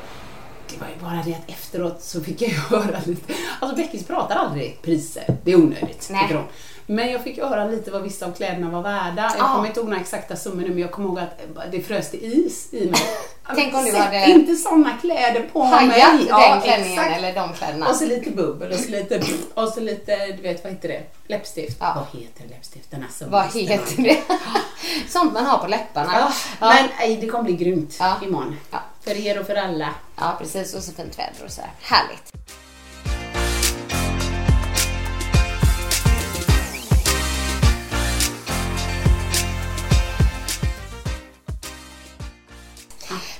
[0.70, 4.06] Det var ju bara det att efteråt så fick jag ju höra lite, alltså Beckis
[4.06, 6.44] pratar aldrig priser, det är onödigt tycker hon.
[6.90, 9.22] Men jag fick höra lite vad vissa av kläderna var värda.
[9.22, 9.54] Jag Ja.
[9.54, 12.20] kommer inte ihåg några exakta summor nu men jag kommer ihåg att det frös till
[12.48, 13.00] is i mig.
[13.54, 15.72] Tänk om du Sätt hade inte sådana kläder på mig.
[15.72, 17.16] Hajat den Ja, klänningen exakt.
[17.16, 17.88] eller de kläderna.
[17.88, 19.22] Och så lite bubbel och så lite,
[19.54, 21.02] och så lite, du vet vad heter det?
[21.26, 21.76] Läppstift.
[21.80, 22.06] Ja.
[22.12, 23.02] Vad heter läppstiften?
[23.02, 24.18] Alltså, Vad heter man- det?
[25.08, 26.10] Sånt man har på läpparna.
[26.14, 26.32] Ja.
[26.60, 28.16] Men nej, det kommer bli grymt Ja.
[28.22, 28.56] imorgon.
[28.70, 28.78] Ja.
[29.08, 29.94] För er och för alla.
[30.16, 30.74] Ja, precis.
[30.74, 31.70] Och så fint väder och så här.
[31.80, 32.32] Härligt.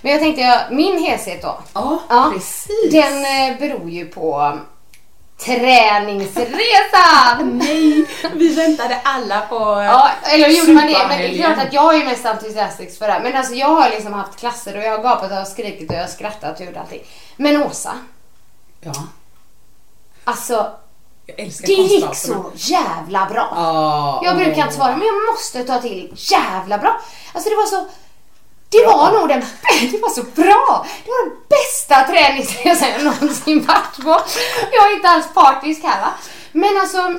[0.00, 1.58] Men jag tänkte, min heshet då.
[1.72, 2.92] Ja, Ja, precis.
[2.92, 4.58] Den eh, beror ju på
[5.44, 7.58] träningsresan.
[7.58, 11.06] Nej, vi väntade alla på Ja, eller gjorde man det?
[11.08, 13.20] Men det är klart att jag är mest entusiastisk för det här.
[13.20, 15.90] Men alltså jag har liksom haft klasser och jag har gapat och jag har skrikit
[15.90, 17.02] och jag har skrattat och gjort allting.
[17.36, 17.92] Men Åsa,
[18.80, 18.92] Ja,
[20.24, 20.70] alltså
[21.26, 23.52] jag älskar det gick så jävla bra.
[23.54, 27.00] Ja, Jag brukar inte svara men jag måste ta till jävla bra.
[27.32, 27.86] Alltså det var så
[28.70, 29.40] det var nog den
[29.92, 30.86] det var så bra.
[31.04, 34.30] Det var den bästa träningsresan jag någonsin varit på.
[34.72, 36.08] Jag är inte alls partisk här va.
[36.52, 37.14] Men alltså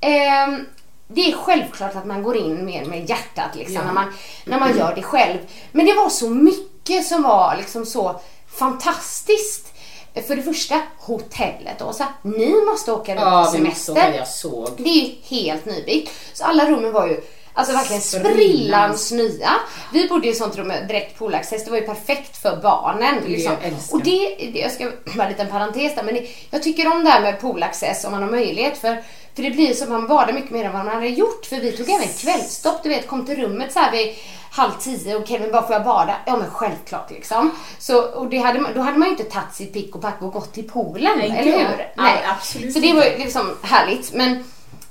[0.00, 0.66] ehm,
[1.08, 3.84] det är självklart att man går in mer med hjärtat liksom, Ja.
[3.84, 4.12] när, man,
[4.44, 5.38] när man gör det själv.
[5.72, 8.20] Men det var så mycket som var liksom så
[8.58, 9.68] fantastiskt.
[10.26, 11.82] För det första, hotellet.
[11.82, 14.08] Åsa, ni måste åka runt Ja, på vi måste semester.
[14.08, 14.70] åka, jag såg.
[14.76, 16.12] Det är ju helt nybyggt.
[16.32, 17.20] Så alla rummen var ju
[17.54, 19.12] Alltså verkligen Sprillans.
[19.12, 19.50] nya.
[19.92, 21.64] Vi bodde i ett sånt rum med direkt poolaccess.
[21.64, 23.14] Det var ju perfekt för barnen.
[23.26, 23.56] Liksom.
[23.62, 23.96] älskar.
[23.96, 27.04] Och det, det, jag ska bara en liten parentes där, men det, jag tycker om
[27.04, 28.78] det här med poolaccess om man har möjlighet.
[28.78, 29.02] För,
[29.34, 31.46] för det blir så att man badar mycket mer än vad man hade gjort.
[31.46, 34.14] För vi tog även kvällsstopp, du vet, kom till rummet så här vid
[34.50, 36.16] halv tio och Kevin bara får jag bada?
[36.26, 37.50] Ja men självklart liksom.
[37.78, 40.32] Så, och det hade, då hade man ju inte tagit sitt pick och pack och
[40.32, 41.92] gått till poolen, Nej, eller hur?
[41.96, 44.12] Ja, absolut Så det var ju liksom härligt.
[44.12, 44.44] Men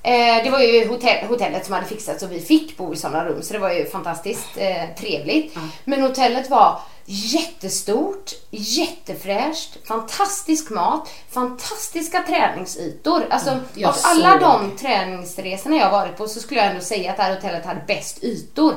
[0.03, 3.25] eh, det var ju hotell, hotellet som hade fixat så vi fick bo i sådana
[3.25, 5.55] rum så det var ju fantastiskt eh, trevligt.
[5.85, 13.25] Men hotellet var jättestort, jättefräscht, fantastisk mat, fantastiska träningsytor.
[13.29, 17.17] Alltså jag av alla de träningsresorna jag varit på så skulle jag ändå säga att
[17.17, 18.75] det här hotellet hade bäst ytor.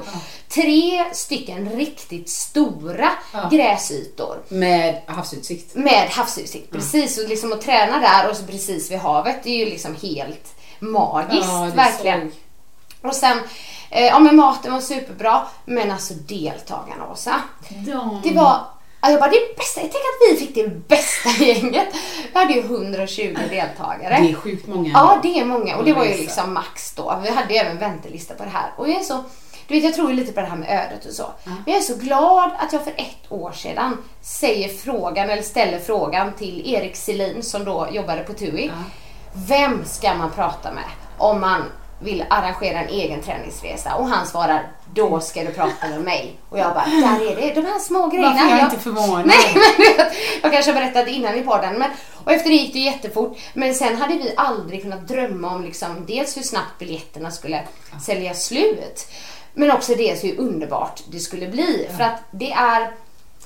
[0.48, 3.10] Tre stycken riktigt stora
[3.50, 5.74] gräsytor Med havsutsikt.
[5.74, 6.70] med havsutsikt.
[6.70, 9.96] Precis, och liksom att träna där och så precis vid havet det är ju liksom
[10.02, 10.54] helt
[10.92, 12.20] magiskt Ja, verkligen.
[12.20, 12.38] såg.
[13.10, 13.38] Och sen,
[13.90, 17.34] eh, ja men maten var superbra, men alltså deltagarna Åsa.
[17.68, 18.20] De...
[18.24, 18.60] Det var,
[19.00, 21.88] ja, jag bara det bästa, jag tänker att vi fick det bästa gänget.
[22.32, 24.18] Vi hade ju 120 deltagare.
[24.22, 24.90] Det är sjukt många.
[24.94, 27.20] Ja, det är många och det var ju liksom max då.
[27.22, 28.70] Vi hade ju även väntelista på det här.
[28.76, 29.24] Och jag är så,
[29.68, 31.26] du vet jag tror ju lite på det här med ödet och så.
[31.44, 35.78] Men jag är så glad att jag för ett år sedan säger frågan, eller ställer
[35.78, 38.70] frågan till Erik Selin som då jobbade på TUI.
[39.34, 40.84] Vem ska man prata med
[41.18, 41.62] om man
[42.00, 43.94] vill arrangera en egen träningsresa?
[43.94, 46.36] Och han svarar, då ska du prata med mig.
[46.48, 48.30] Och jag bara, där är det, de här små grejerna.
[48.30, 49.26] Varför är jag Jag- inte förvånad?
[49.26, 50.06] Nej, men
[50.42, 51.78] jag kanske har berättat innan i podden.
[51.78, 51.90] Men,
[52.24, 53.38] och efter det gick det jättefort.
[53.54, 57.62] Men sen hade vi aldrig kunnat drömma om liksom, dels hur snabbt biljetterna skulle
[58.02, 59.06] sälja slut.
[59.54, 61.88] Men också dels hur underbart det skulle bli.
[61.96, 62.90] För att det är,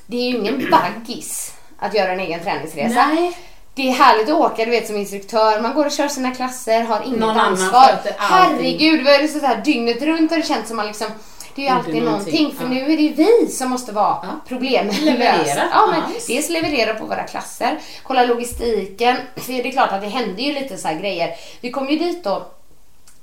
[0.06, 3.06] det är ju ingen baggis att göra en egen träningsresa.
[3.06, 3.38] Nej.
[3.78, 5.60] Det är härligt att åka, du vet som instruktör.
[5.60, 7.98] Man går och kör sina klasser, har inget Någon ansvar.
[8.18, 11.06] Herregud, vad är det så här dygnet runt har det känts som man liksom
[11.54, 12.70] det är ju alltid någonting, någonting, för ja.
[12.70, 14.28] nu är det ju vi som måste vara Ja.
[14.48, 15.00] problemlösa.
[15.04, 16.26] Leverera, Ja, men visst.
[16.26, 19.16] dels leverera på våra klasser, kolla logistiken.
[19.36, 21.30] För det är klart att det hände ju lite så här grejer.
[21.60, 22.46] Vi kom ju dit då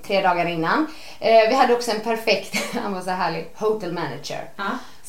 [0.08, 0.88] tre dagar innan.
[1.20, 4.50] Eh, vi hade också en perfekt, han var så härlig, hotel manager.
[4.56, 4.64] Ja.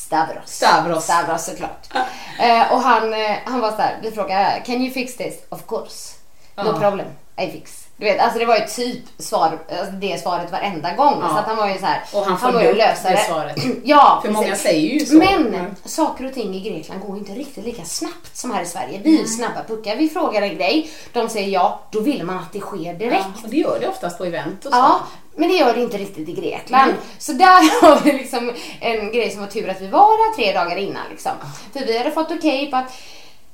[0.06, 0.50] Stavros.
[0.50, 1.04] Stavros.
[1.04, 1.94] Stavros såklart.
[2.38, 5.34] Eh, och han, eh, han var så här, vi frågade, can you fix this?
[5.48, 6.14] Of course.
[6.56, 7.85] No problem, I fix.
[7.98, 11.18] Du vet, alltså det var ju typ svar, alltså det svaret varenda gång.
[11.22, 11.28] Ja.
[11.28, 13.12] Så att han var ju så här, Och han var ju lösare.
[13.12, 13.56] det svaret.
[13.84, 14.62] ja, För många precis.
[14.62, 15.14] säger ju så.
[15.16, 15.74] Men Mm.
[15.84, 19.00] saker och ting i Grekland går ju inte riktigt lika snabbt som här i Sverige.
[19.04, 19.96] Vi är ju snabba puckar.
[19.96, 23.24] Vi frågar en grej, de säger ja, då vill man att det sker direkt.
[23.36, 24.78] Ja, och det gör det oftast på event och så.
[24.78, 25.00] Ja,
[25.36, 26.94] men det gör det inte riktigt i Grekland.
[27.18, 30.52] Så där har vi liksom en grej som var tur att vi var där tre
[30.60, 31.02] dagar innan.
[31.10, 31.32] Liksom.
[31.72, 32.92] För vi hade fått okej på att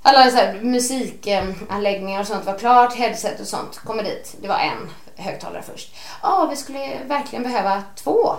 [0.02, 4.34] alla så här, musikanläggningar och sånt var klart, headset och sånt kommer dit.
[4.42, 5.94] Det var en högtalare först.
[6.22, 8.34] Ja, vi skulle verkligen behöva två.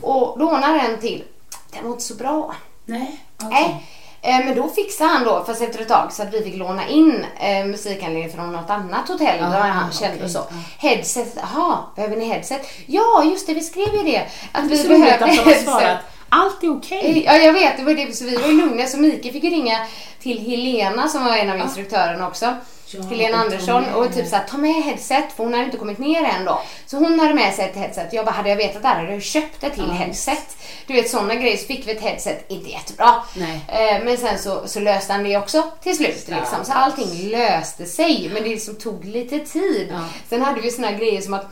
[0.00, 1.24] Och då ordnar en till.
[1.72, 2.54] Den var inte så bra.
[2.84, 3.20] Nej.
[3.36, 3.48] okej.
[3.50, 3.86] Nej.
[4.22, 6.88] Eh, Men då fixade han då, fast efter ett tag, så att vi fick låna
[6.88, 10.38] in eh, musikanläggning från något annat hotell där Ah, han kände okej, och så.
[10.38, 10.56] ja.
[10.88, 12.66] Headset, jaha, behöver ni headset?
[12.86, 14.26] Ja, just det, vi skrev ju det.
[14.52, 15.64] Att Det vi behövde headset.
[15.64, 17.22] svarat Allt är okej.
[17.26, 17.76] Ja, jag vet.
[17.76, 18.86] Det var det, så vi var ju lugna.
[18.86, 19.86] Så Mikael fick ringa
[20.22, 22.56] till Helena som var en av instruktörerna också.
[22.90, 26.24] Ja, Helena Andersson och typ såhär, ta med headset för hon hade inte kommit ner
[26.24, 26.62] än då.
[26.86, 28.12] Så hon hade med sig ett headset.
[28.12, 30.56] Jag bara, hade jag vetat det här hade jag köpt ett till Ja, headset.
[30.86, 31.56] Du vet sådana grejer.
[31.56, 33.14] Så fick vi ett headset, inte jättebra.
[33.36, 33.60] Nej.
[33.68, 36.24] Eh, men sen så, så löste han det också till slut.
[36.28, 36.36] Ja.
[36.36, 36.64] Liksom.
[36.64, 38.30] Så allting löste sig.
[38.34, 39.94] Men det liksom tog lite tid.
[40.28, 41.46] Sen hade vi såna grejer som att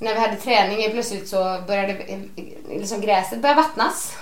[0.00, 1.96] när vi hade träning plötsligt så började
[2.70, 4.12] liksom gräset börja vattnas.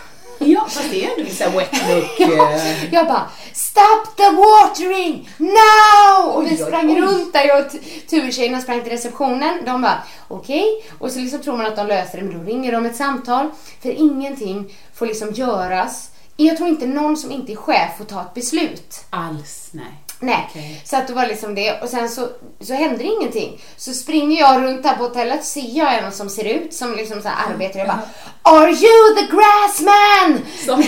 [0.40, 2.20] Ja, fast det är ändå lite wet look.
[2.20, 2.94] eh.
[2.94, 6.30] Jag bara Stop the watering now!
[6.34, 7.00] Och vi sprang oj.
[7.00, 7.72] runt där, jag och
[8.10, 9.64] turtjejerna sprang till receptionen.
[9.66, 10.64] De bara okej.
[10.98, 13.50] Och så liksom tror man att de löser det men då ringer de ett samtal.
[13.82, 16.10] För ingenting får liksom göras.
[16.36, 19.04] Jag tror inte någon som inte är chef får ta ett beslut.
[19.10, 19.84] Alls, nej.
[20.20, 20.82] Nej, Okej.
[20.84, 21.80] så att det var liksom det.
[21.82, 22.28] Och sen så,
[22.60, 23.60] så händer ingenting.
[23.76, 27.22] Så springer jag runt här på hotellet ser jag en som ser ut som liksom
[27.22, 27.78] så här arbetar.
[27.78, 28.00] Jag bara
[28.42, 30.40] Are you the grassman?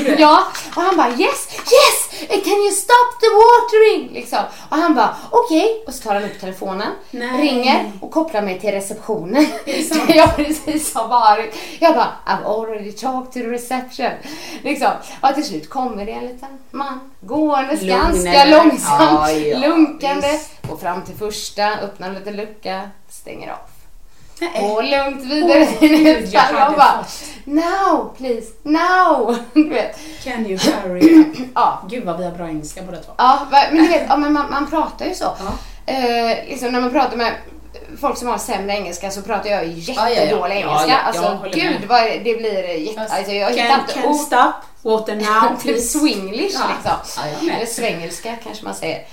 [0.05, 0.17] Det?
[0.19, 0.43] Ja.
[0.77, 2.11] Och han bara yes, yes!
[2.29, 4.11] Can you stop the watering?
[4.13, 4.39] Liksom.
[4.69, 5.85] Och han bara okej.
[5.87, 7.41] Och så tar han upp telefonen, Nej.
[7.41, 9.47] ringer och kopplar mig till receptionen.
[9.65, 10.07] det?
[10.07, 11.55] Där jag precis har varit.
[11.79, 14.11] Jag bara I've already talked to the reception.
[14.63, 14.91] Liksom.
[15.21, 20.29] Och till slut kommer det en liten man gåendes ganska långsamt, Ja, ja, lunkande.
[20.33, 20.69] visst.
[20.69, 23.59] Går fram till första, öppnar en liten lucka, stänger av.
[24.41, 24.71] Nej.
[24.71, 26.39] Och lugnt vidare Åh, till nästa.
[26.53, 27.05] Jag bara
[27.45, 29.39] now please, now.
[29.55, 29.99] Du vet.
[30.25, 31.37] Can you hurry up?
[31.55, 31.83] Ja.
[31.91, 33.13] Gud vad vi har bra engelska båda två.
[33.17, 35.25] Ja, men du vet, ja, men man, man pratar ju så.
[35.25, 35.53] Ja.
[35.93, 37.33] Eh, liksom när man pratar med
[38.01, 40.89] folk som har sämre engelska så pratar jag jättedålig Ja, engelska.
[40.89, 43.01] ja, alltså gud vad det blir jätte...
[43.01, 44.17] Alltså, jag hittar inte ord.
[44.17, 47.51] stop, water now Typ swinglish liksom.
[47.51, 49.07] Eller svengelska kanske man säger.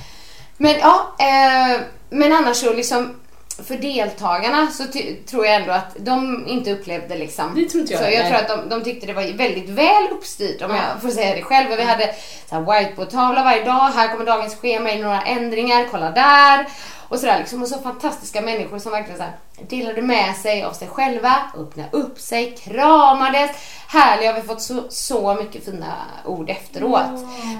[0.57, 3.19] Men ja, eh, men annars så liksom
[3.63, 4.83] för deltagarna så
[5.29, 7.55] tror jag ändå att de inte upplevde liksom.
[7.55, 8.45] Det tror inte jag Så jag heller.
[8.45, 11.41] tror att de, de tyckte det var väldigt väl uppstyrt om jag får säga det
[11.41, 11.69] själv.
[11.77, 12.15] Vi hade
[12.51, 13.89] whiteboard-tavla varje dag.
[13.95, 15.87] Här kommer dagens schema in några ändringar.
[15.91, 16.67] Kolla där.
[17.09, 17.61] Och sådär liksom.
[17.61, 19.33] Och så fantastiska människor som verkligen så här,
[19.69, 23.51] delade med sig av sig själva, öppnade upp sig, kramades.
[23.87, 25.93] Härliga, vi har fått så, så mycket fina
[26.25, 27.11] ord efteråt.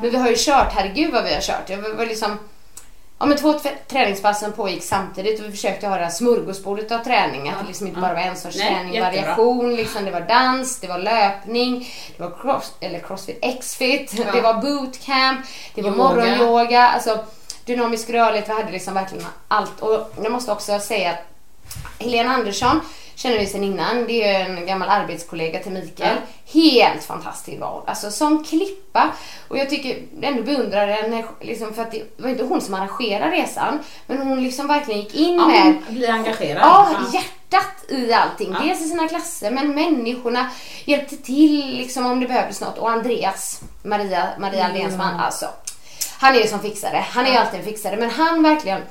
[0.02, 1.70] Men vi har ju kört, herregud vad vi har kört.
[1.70, 2.40] Jag var liksom
[3.20, 7.00] Ja men två t- träningspassen pågick samtidigt och vi försökte ha det här smörgåsbordet av
[7.00, 7.50] träning.
[7.50, 9.22] Att det liksom inte bara var en sorts Nej, träning, jättebra.
[9.22, 9.76] variation.
[9.76, 14.54] Liksom, det var dans, det var löpning, det var cross, eller crossfit, x-fit, det var
[14.54, 15.40] bootcamp,
[15.76, 16.04] det var Yoga.
[16.04, 16.82] morgonyoga.
[16.90, 17.20] Alltså
[17.66, 19.80] dynamisk rörlighet, vi hade liksom verkligen allt.
[19.82, 21.20] Och jag måste också säga att
[22.00, 22.82] Helena Andersson
[23.18, 24.08] känner vi sedan innan.
[24.08, 26.18] Det är en gammal arbetskollega till Mikael.
[26.54, 27.84] Helt fantastisk hon.
[27.88, 29.10] Alltså som klippa.
[29.48, 33.32] Och jag tycker ändå beundrar henne liksom för att det var inte hon som arrangerade
[33.32, 33.80] resan.
[34.08, 36.62] Men hon liksom verkligen gick in Ja, med hon blir engagerad.
[36.62, 37.20] Ja, Ja.
[37.20, 38.54] hjärtat i allting.
[38.54, 38.60] Ja.
[38.66, 40.50] Dels i sina klasser, men människorna
[40.86, 42.78] hjälpte till liksom om det behövdes något.
[42.78, 45.46] Och Andreas, Maria, Maria Aldéns man, alltså.
[46.20, 47.06] Han är ju som fixare.
[47.10, 47.98] Han är ju alltid en fixare.
[47.98, 48.82] Men han verkligen,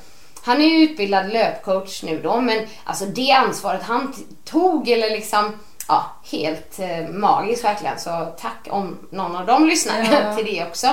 [0.47, 2.41] han är ju utbildad löpcoach nu då.
[2.41, 4.13] Men alltså det ansvaret han
[4.45, 7.99] tog eller liksom, ja, helt eh, magiskt verkligen.
[7.99, 10.35] Så tack om någon av dem lyssnar Ja.
[10.35, 10.87] till det också.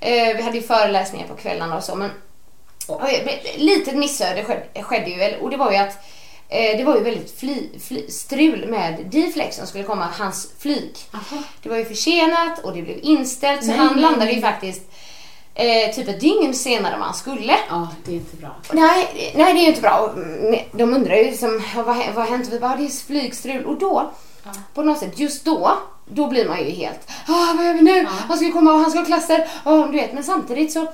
[0.00, 1.94] Eh, vi hade ju föreläsningar på kvällarna och så.
[1.94, 2.10] Men
[3.08, 5.94] ett litet missöde skedde, skedde ju väl och det var ju att
[6.48, 10.94] eh, det var ju väldigt fly, fly, strul med D-flex som skulle komma, hans flyg.
[11.62, 14.34] Det var ju försenat och det blev inställt så Nej, han landade nej.
[14.34, 14.82] ju faktiskt
[15.54, 17.56] eh, typ ett dygn senare än han skulle.
[17.68, 18.56] Ja, det är inte bra.
[18.72, 19.98] Nej, nej, det är ju inte bra.
[19.98, 22.48] Och, mm, De undrar ju liksom, vad, vad har hänt?
[22.50, 23.64] Vi bara, det är flygstrul.
[23.64, 24.10] Och då,
[24.74, 28.04] på något sätt, just då, då blir man ju helt, ah, vad gör vi nu?
[28.28, 29.48] Han ska komma och han ska ha klasser.
[29.64, 30.86] Och, du vet, men samtidigt så,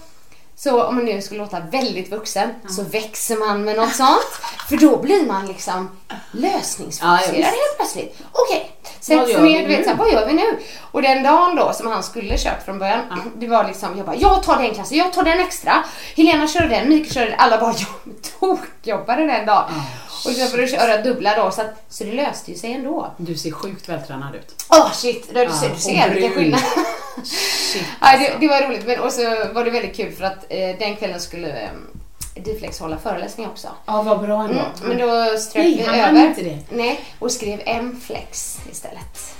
[0.58, 4.40] så om man nu skulle låta väldigt vuxen så växer man med något sånt.
[4.68, 5.90] För då blir man liksom
[6.30, 8.18] lösningsfokuserad Ja, ja, helt plötsligt.
[8.32, 9.84] Okej, Vad sätt sig ner, vi du vet nu?
[9.84, 10.58] så här, vad gör vi nu?
[10.90, 13.00] Och den dagen då som han skulle kört från början,
[13.36, 15.84] det var liksom, jag bara, jag tar den klassen, jag tar den extra.
[16.16, 19.72] Helena körde den, Mikael körde den, alla bara, jag tokjobbade den dagen.
[20.24, 23.14] Och sen får du köra dubbla då, så, att, så det löste ju sig ändå.
[23.16, 24.64] Du ser sjukt vältränad ut.
[24.70, 26.60] Åh shit, du, Ja, ser, du ser vilken skillnad.
[27.24, 27.84] Shit.
[28.00, 30.78] ja, det, det var roligt, men och så var det väldigt kul för att eh,
[30.78, 31.68] den kvällen skulle eh,
[32.44, 33.68] Diflex hålla föreläsning också.
[33.86, 34.60] Ja, vad bra ändå.
[34.60, 36.26] Mm, men då strök Nej, vi över.
[36.26, 36.58] inte det.
[36.70, 39.34] Nej, och skrev M-flex istället.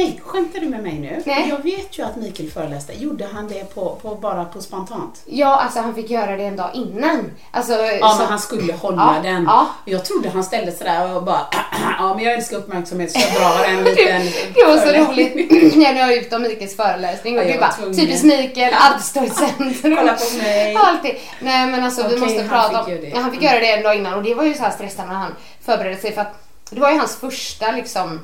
[0.00, 1.22] Nej, skämtar du med mig nu?
[1.26, 1.48] Nej.
[1.48, 2.92] Jag vet ju att Mikael föreläste.
[2.92, 5.22] Gjorde han det på, på, bara på spontant?
[5.26, 7.30] Ja, alltså han fick göra det en dag innan.
[7.50, 9.44] Alltså, Ja, så- men han skulle hålla Ja, den.
[9.44, 9.66] ja.
[9.84, 11.46] Jag trodde han ställde sig där och bara
[11.98, 14.22] Ja, men jag älskar uppmärksamhet så jag drar en liten
[14.54, 17.94] Det var så föreläsning." roligt när jag ut om Mikaels föreläsning och Ja, du bara
[17.94, 19.96] typiskt Mikael, allt står i centrum.
[19.96, 20.74] Kolla på mig.
[20.84, 21.14] Alltid.
[21.40, 23.96] Nej men alltså vi Okej, måste prata om, ja, han fick göra det en dag
[23.96, 25.34] innan och det var ju så här stressande när han
[25.64, 28.20] förberedde sig för att det var ju hans första liksom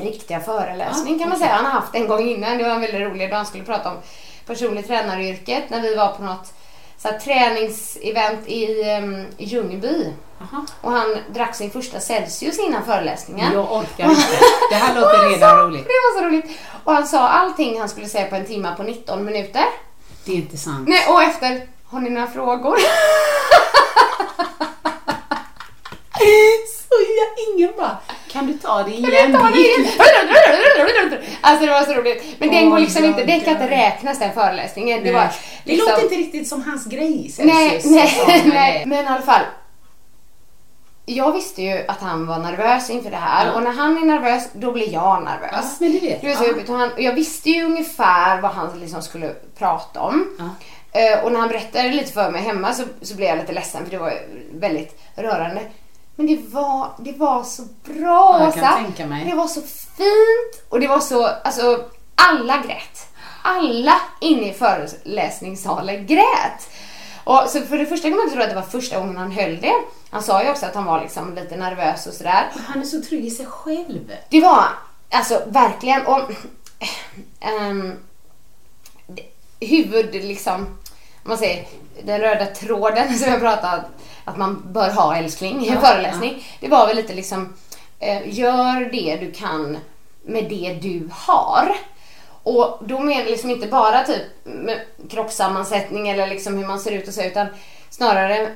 [0.00, 1.52] riktiga föreläsning Ah, kan man säga.
[1.52, 2.58] Han har haft en gång innan.
[2.58, 3.36] Det var en väldigt rolig dag.
[3.36, 3.96] Han skulle prata om
[4.46, 6.52] personlig tränaryrket när vi var på något
[6.98, 10.12] så här, träningsevent i um, Ljungby.
[10.40, 10.64] Aha.
[10.80, 13.52] Och han drack sin första Celsius innan föreläsningen.
[13.52, 14.38] Jag orkar inte.
[14.70, 15.84] Det här låter redan roligt.
[15.84, 16.58] Det var så roligt.
[16.84, 19.64] Och han sa allting han skulle säga på en timme på 19 minuter.
[20.24, 20.88] Det är inte sant.
[20.88, 22.76] Nej, och efter, har ni några frågor?
[26.88, 27.96] Så jag, ingen bara,
[28.32, 29.32] kan du ta det igen?
[29.32, 29.86] Ta det igen.
[31.40, 32.24] Alltså det var så roligt.
[32.38, 35.04] Men den går liksom inte, den kan inte räknas den föreläsningen.
[35.04, 35.20] Det var
[35.64, 37.34] Det liksom, låter inte riktigt som hans grej.
[37.38, 38.82] Nej, Celsius, nej, nej.
[38.86, 39.42] Men i alla fall.
[41.04, 43.52] Jag visste ju att han var nervös inför det här Ja.
[43.52, 45.50] och när han är nervös då blir jag nervös.
[45.52, 46.48] Ja, men det vet Det var så Ja.
[46.48, 46.68] jobbigt.
[46.68, 50.28] Och han, och jag visste ju ungefär vad han liksom skulle prata om.
[50.38, 50.44] Ja.
[51.00, 53.84] Eh, och när han berättade lite för mig hemma så, så blev jag lite ledsen
[53.84, 54.12] för det var
[54.52, 55.60] väldigt rörande.
[56.16, 58.72] Men det var, det var så bra Ja, jag kan Åsa.
[58.76, 59.24] tänka mig.
[59.30, 59.60] Det var så
[59.96, 63.06] fint och det var så, alltså alla grät.
[63.42, 66.68] Alla inne i föreläsningssalen grät.
[67.24, 69.60] Och så för det första kan man tro att det var första gången han höll
[69.60, 69.74] det.
[70.10, 72.50] Han sa ju också att han var liksom lite nervös och sådär.
[72.66, 74.12] Han är så trygg i sig själv.
[74.28, 74.64] Det var
[75.10, 76.20] alltså verkligen och
[79.06, 80.68] det- huvud liksom, om
[81.22, 81.66] man säger
[82.04, 83.84] den röda tråden som jag pratade
[84.24, 86.44] att man bör ha älskling i en Ja, föreläsning.
[86.60, 87.54] Det var väl lite liksom,
[87.98, 89.78] eh, gör det du kan
[90.24, 91.72] med det du har.
[92.42, 94.80] Och då menar jag liksom inte bara typ med
[95.10, 97.46] kroppssammansättning eller liksom hur man ser ut och så utan
[97.90, 98.46] snarare, eh,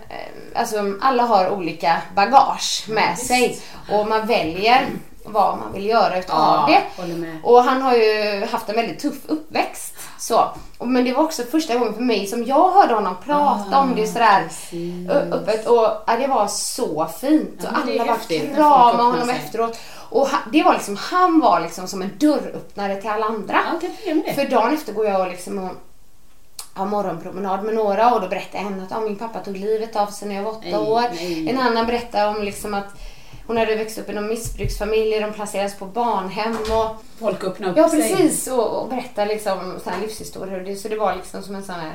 [0.60, 3.58] alltså alla har olika bagage med sig
[3.92, 4.86] och man väljer
[5.24, 7.02] vad man vill göra utav Ja, det.
[7.42, 9.94] Och han har ju haft en väldigt tuff uppväxt.
[10.18, 10.44] Så.
[10.80, 14.06] Men det var också första gången för mig som jag hörde honom prata om det
[14.06, 15.10] sådär Ah, precis.
[15.10, 15.66] ö- öppet.
[15.66, 15.76] Och
[16.06, 17.60] ja, det var så fint.
[17.62, 18.16] Ja, och alla bara
[18.54, 19.36] kramade honom sig.
[19.36, 19.78] efteråt.
[20.10, 23.58] Och det var liksom, han var liksom som en dörröppnare till alla andra.
[24.06, 24.32] Ja.
[24.34, 25.70] För dagen efter går jag och liksom och
[26.74, 30.06] har morgonpromenad med några och då berättar henne att ja, min pappa tog livet av
[30.06, 31.02] sig när jag var åtta Nej, år.
[31.14, 31.50] nej.
[31.50, 32.86] En annan berättar om liksom att
[33.46, 37.76] hon hade växt upp i någon missbruksfamilj, de placerades på barnhem och Folk öppnar upp
[37.76, 38.00] Ja sig.
[38.02, 40.60] precis och, och berättar liksom såna här livshistorier.
[40.60, 41.92] Det- Så det var liksom som en sån här...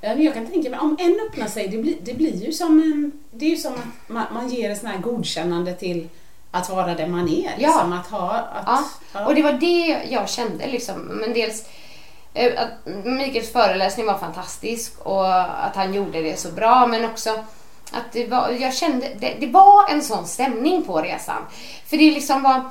[0.00, 2.52] Ja, men jag kan tänka mig, om en öppnar sig, det blir, det blir ju
[2.52, 3.12] som en...
[3.30, 6.08] Det är ju som att man, man ger ett sånt här godkännande till
[6.50, 7.44] att vara den man är.
[7.58, 7.68] Ja.
[7.68, 8.30] Liksom, att ha...
[8.32, 8.84] Att, Ja.
[9.12, 9.26] ja.
[9.26, 10.94] Och det var det jag kände liksom.
[11.00, 11.64] Men dels
[12.34, 17.30] eh, att Mikaels föreläsning var fantastisk och att han gjorde det så bra men också
[17.94, 21.42] att det var, jag kände, det, det var en sån stämning på resan.
[21.86, 22.62] För det liksom var,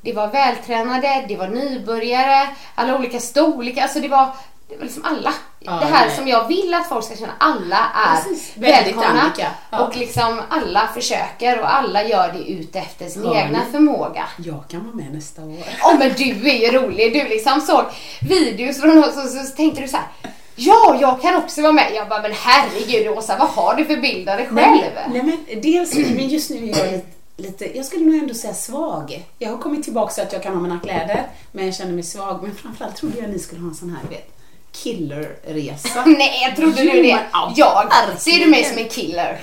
[0.00, 4.28] det var vältränade, det var nybörjare, alla olika storlekar, alltså det var,
[4.68, 5.32] det var liksom alla.
[5.60, 6.16] Ja, det här nej.
[6.16, 9.32] som jag vill att folk ska känna, alla är Precis, välkomna.
[9.70, 9.86] Ja.
[9.86, 13.72] Och liksom alla försöker och alla gör det ut efter sin Hör egna ni?
[13.72, 14.24] förmåga.
[14.36, 15.64] Jag kan vara med nästa år.
[15.80, 17.12] Ja men du är ju rolig.
[17.12, 17.84] Du liksom såg
[18.20, 20.06] videos från oss och så tänkte du så här.
[20.56, 21.92] Ja, jag kan också vara med.
[21.94, 24.54] Jag bara, men herregud Åsa, vad har du för bild av dig själv?
[24.54, 28.34] Nej, nej men dels, men just nu är jag lite, lite, jag skulle nog ändå
[28.34, 29.24] säga svag.
[29.38, 32.02] Jag har kommit tillbaka så att jag kan ha mina kläder, men jag känner mig
[32.02, 32.42] svag.
[32.42, 34.30] Men framförallt trodde jag att ni skulle ha en sån här, du vet,
[34.72, 36.04] killerresa.
[36.06, 37.18] Nej, trodde Jo, du det?
[37.56, 39.40] jag ser du mig som en killer.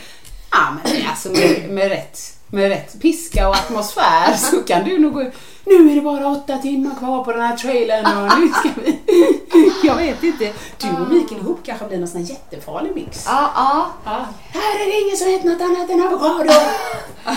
[0.52, 2.19] Ja, men alltså med, med, rätt,
[2.54, 5.26] med rätt piska och atmosfär så kan du nog gå
[5.66, 9.00] nu är det bara åtta timmar kvar på den här trailern och nu ska vi...
[9.88, 10.54] Jag vet inte.
[10.78, 13.24] Du och Mikael ihop kanske blir någon sån här jättefarlig mix.
[13.28, 13.88] Ja, ja.
[14.06, 14.26] Ja.
[14.60, 16.44] Här är det ingen som äter något annat än avokado.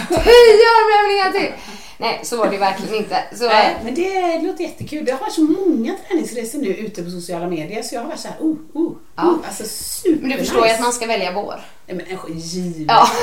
[0.08, 1.52] Tio armhävningar till!
[1.98, 3.18] Nej, så var det verkligen inte.
[3.32, 5.04] Så, Nej, men det låter jättekul.
[5.04, 8.20] Det har varit så många träningsresor nu ute på sociala medier så jag har varit
[8.20, 9.22] såhär, oh, oh, Ja.
[9.22, 9.38] oh.
[9.46, 11.60] Alltså super men du förstår ju att man ska välja vår.
[11.86, 12.86] Nej men en givet.
[12.88, 13.08] Ja.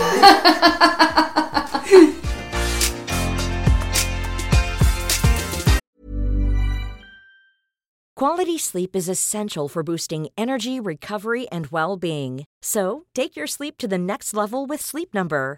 [8.16, 12.46] Quality sleep is essential for boosting energy, recovery, and well being.
[12.62, 15.58] So, take your sleep to the next level with Sleep Number.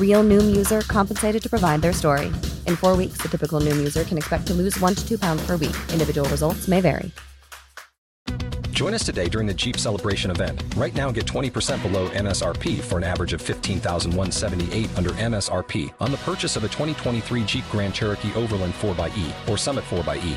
[0.00, 2.28] Real Noom user compensated to provide their story.
[2.66, 5.44] In four weeks, the typical Noom user can expect to lose one to two pounds
[5.46, 5.76] per week.
[5.92, 7.12] Individual results may vary.
[8.76, 10.62] Join us today during the Jeep Celebration event.
[10.76, 16.18] Right now, get 20% below MSRP for an average of 15178 under MSRP on the
[16.18, 20.36] purchase of a 2023 Jeep Grand Cherokee Overland 4xE or Summit 4xE.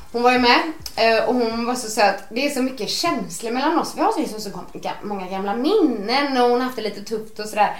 [0.11, 0.59] Hon var ju med
[0.95, 2.23] eh, och hon var så söt.
[2.29, 3.93] Det är så mycket känslor mellan oss.
[3.95, 4.49] Vi har så, så
[5.01, 7.77] många gamla minnen och hon har haft det lite tufft och sådär.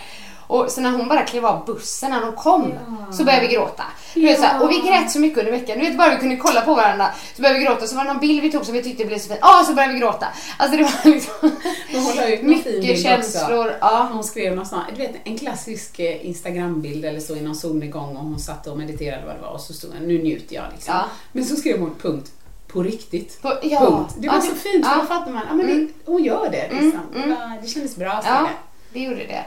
[0.52, 2.74] Och så när hon bara klev av bussen när hon kom
[3.14, 3.84] så började vi gråta.
[4.14, 5.80] Du vet, så här, och vi grät så mycket under veckan.
[5.80, 7.88] Du vet bara vi kunde kolla på varandra så började vi gråta.
[7.88, 9.38] Så var det någon bild vi tog som vi tyckte blev så fin.
[9.42, 10.28] Ah, så började vi gråta.
[10.58, 11.52] Alltså det var liksom
[11.94, 13.66] Hon mycket känslor.
[13.68, 13.78] Också.
[13.82, 14.10] Ja.
[14.14, 18.16] Hon skrev någon sån, du vet, en klassisk eh, Instagrambild eller så i någon solnedgång
[18.18, 20.66] och hon satt och mediterade vad det var och så stod det, nu njuter jag
[20.76, 20.94] liksom.
[20.94, 21.04] Ja.
[21.32, 22.32] Men så skrev hon punkt,
[22.68, 23.42] på riktigt.
[23.42, 23.80] På- ja.
[23.80, 24.14] Punkt.
[24.18, 24.98] Det var Ja, så det- fint, för ja.
[25.02, 25.88] då fattar man, ja men Mm.
[26.06, 27.00] det, hon gör det liksom.
[27.14, 29.00] Det, var, det kändes bra, så Ja, det.
[29.00, 29.44] det gjorde det.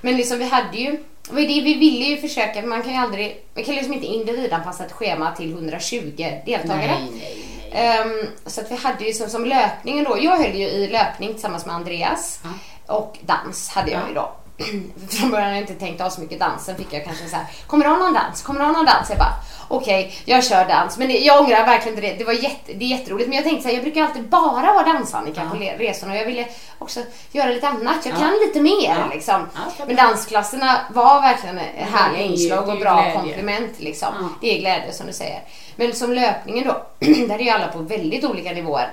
[0.00, 0.90] Men liksom vi hade ju,
[1.28, 4.06] det var det vi ville ju försöka, man kan ju aldrig, man kan liksom inte
[4.06, 6.12] individanpassa ett schema till 120
[6.46, 6.86] deltagare.
[6.86, 7.96] Nej, nej, nej.
[7.98, 11.32] Ehm, så att vi hade ju som, som löpningen då, jag höll ju i löpning
[11.32, 12.40] tillsammans med Andreas
[12.86, 14.32] och dans hade jag ju då.
[15.10, 17.36] Från början hade jag inte tänkt ha så mycket dans, sen fick jag kanske så
[17.36, 18.42] här, kommer du ha någon dans?
[18.42, 19.08] Kommer du ha någon dans?
[19.08, 19.34] Jag bara,
[19.68, 20.98] okej, jag kör dans.
[20.98, 23.28] Men det, jag ångrar verkligen inte det, det var jätte, det är jätteroligt.
[23.28, 26.18] Men jag tänkte så här, jag brukar alltid bara vara dansannika på le- resorna och
[26.18, 26.46] jag ville
[26.78, 27.00] också
[27.32, 28.06] göra lite annat.
[28.06, 29.14] Jag kan lite mer Ja.
[29.14, 29.46] liksom.
[29.54, 29.84] Ja.
[29.86, 34.08] Men dansklasserna var verkligen härliga inslag och bra komplement liksom.
[34.20, 34.28] Ja.
[34.40, 35.40] Det är glädje som du säger.
[35.76, 36.86] Men som löpningen då,
[37.28, 38.90] där är ju alla på väldigt olika nivåer.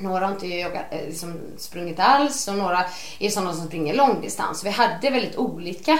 [0.00, 2.84] Några har inte joggat, eh, liksom sprungit alls och några
[3.18, 4.64] är sådana som springer långdistans.
[4.64, 5.98] Vi hade väldigt olika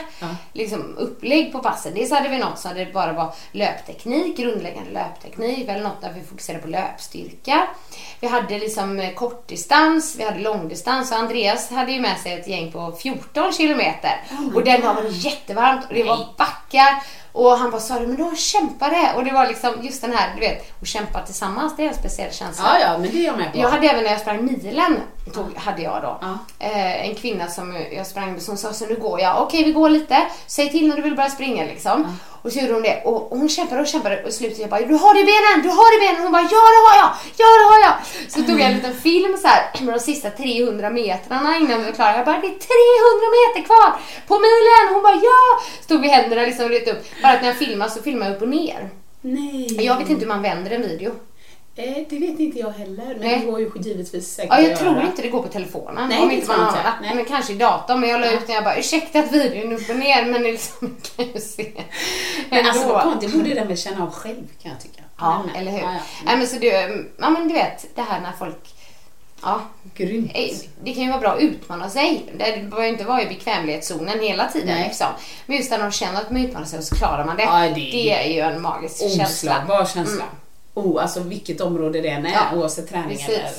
[0.52, 1.94] liksom, upplägg på passen.
[1.94, 5.68] Dels hade vi något som det bara var löpteknik, grundläggande löpteknik.
[5.68, 7.66] Vi hade något där vi fokuserade på löpstyrka.
[8.20, 12.48] Vi hade liksom eh, kortdistans, vi hade långdistans och Andreas hade ju med sig ett
[12.48, 14.22] gäng på 14 kilometer.
[14.54, 17.02] och den var jättevarmt och det var backar.
[17.32, 20.40] Och han bara sa men då kämpade Och det var liksom just den här, du
[20.40, 22.64] vet, att kämpa tillsammans, det är en speciell känsla.
[22.64, 23.58] ja, ja, men det är jag med på.
[23.58, 25.00] Jag hade även när jag sprang milen,
[25.30, 26.18] tog, hade jag då,
[26.58, 29.42] eh, en kvinna som jag sprang med som sa så nu går jag.
[29.42, 32.18] Okej vi går lite, säg till när du vill börja springa liksom.
[32.42, 34.94] Och så gjorde hon det och, hon kämpade och kämpade och slutet jag bara du
[34.94, 36.22] har det i benen, du har det i benen.
[36.22, 37.10] Hon bara ja det har jag,
[37.40, 37.94] ja det har jag.
[38.32, 41.84] Så tog jag en liten film så här med de sista 300 metrarna innan vi
[41.84, 42.16] var klara.
[42.16, 43.90] Jag bara det är 300 meter kvar
[44.28, 44.84] på milen.
[44.94, 45.40] Hon bara ja.
[45.84, 47.02] Stod vi händerna liksom rätt upp.
[47.22, 48.90] Bara att när jag filmar så filmar jag upp och ner.
[49.20, 49.84] Nej.
[49.84, 51.10] Jag vet inte hur man vänder en video.
[51.78, 53.38] Eh, det vet inte jag heller, men Nej.
[53.40, 55.06] det går ju givetvis säkert Ja, jag att tror göra.
[55.06, 56.08] inte det går på telefonen.
[56.08, 56.92] Nej, om det inte man har inte.
[57.02, 57.14] Nej.
[57.14, 58.00] men kanske i datorn.
[58.00, 60.42] Men jag la ut när jag bara, ursäkta att videon är upp och ner, men
[60.42, 61.72] det liksom kan ju se.
[62.50, 65.02] Men alltså vad konstigt, borde den väl känna av själv kan jag tycka.
[65.18, 65.78] Ja, Men, eller hur?
[65.78, 65.94] Ja,
[66.26, 66.36] ja.
[66.36, 66.66] Men så du,
[67.20, 68.74] ja men du vet, det här när folk,
[69.42, 69.60] ja,
[69.96, 70.32] Grymt.
[70.84, 72.24] det kan ju vara bra att utmana sig.
[72.38, 74.84] Det behöver ju inte vara i bekvämlighetszonen hela tiden Nej.
[74.88, 75.06] liksom.
[75.46, 77.42] Men just när de känner att man utmanar sig och så klarar man det.
[77.42, 79.24] Ja, det- det är ju en magisk känsla.
[79.24, 80.24] Oslagbar känsla.
[80.78, 83.28] Oh, alltså vilket område det än är, Ja, oavsett träning precis.
[83.28, 83.50] eller...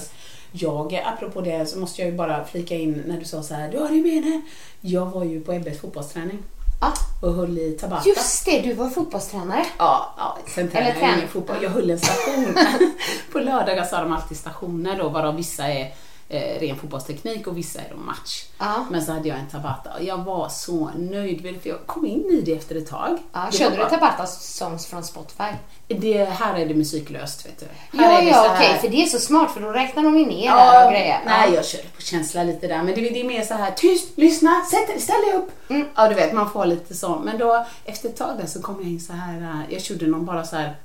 [0.51, 3.71] Jag, apropå det, så måste jag ju bara flika in när du sa så här,
[3.71, 4.41] du har det benen.
[4.81, 6.39] Jag var ju på Ebbes fotbollsträning
[6.81, 8.09] Ja, och höll i Tabata.
[8.09, 9.65] just det, du var fotbollstränare.
[9.77, 11.55] Ja, ja sen Eller jag ingen fotboll.
[11.61, 12.55] Jag höll en station.
[13.31, 15.93] på lördagar så har de alltid stationer då, varav vissa är
[16.29, 18.45] eh, ren fotbollsteknik och vissa är då match.
[18.57, 18.85] Ja.
[18.91, 22.25] Men så hade jag en Tabata och jag var så nöjd för jag kom in
[22.31, 23.17] i det efter ett tag.
[23.33, 25.51] Ja, körde du Tabatas songs från Spotify?
[25.87, 27.65] det, Här är det musiklöst vet du.
[27.97, 30.51] Här Ja, ja, okej, för det är så smart för då räknar de ju ner
[30.51, 31.19] där och grejer.
[31.25, 31.55] Nej, ja.
[31.55, 32.83] jag körde på känsla lite där.
[32.83, 35.69] Men det, det är mer så här, tyst, lyssna, sätt ställ dig upp.
[35.69, 35.87] Mm.
[35.95, 37.15] Ja, du vet, man får lite så.
[37.15, 40.07] Men då, efter ett tag där så kom jag in så här, äh, jag körde
[40.07, 40.75] någon bara så här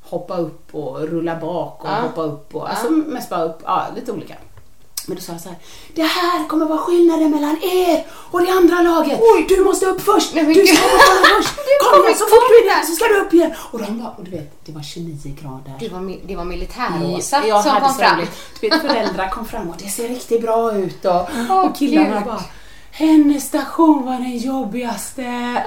[0.00, 1.94] hoppa upp och rulla bak och Ja.
[1.94, 4.34] hoppa upp och alltså mest bara upp, ja, lite olika.
[5.06, 5.58] Men då sa jag så här,
[5.94, 9.20] det här kommer vara skillnaden mellan er och det andra laget.
[9.48, 11.54] Du måste upp först, Nej, du ska vara först.
[11.92, 13.52] Kom igen, så fort du är där så ska du upp igen.
[13.70, 15.74] Och de bara, och du vet, det var 29 grader.
[15.80, 18.26] Det var, det var militär-Åsa Jag som kom fram.
[18.60, 21.20] Du vet, föräldrar kom fram och det ser riktigt bra ut och,
[21.64, 22.24] och killarna gud.
[22.24, 22.42] bara
[22.90, 25.22] hennes station var den jobbigaste.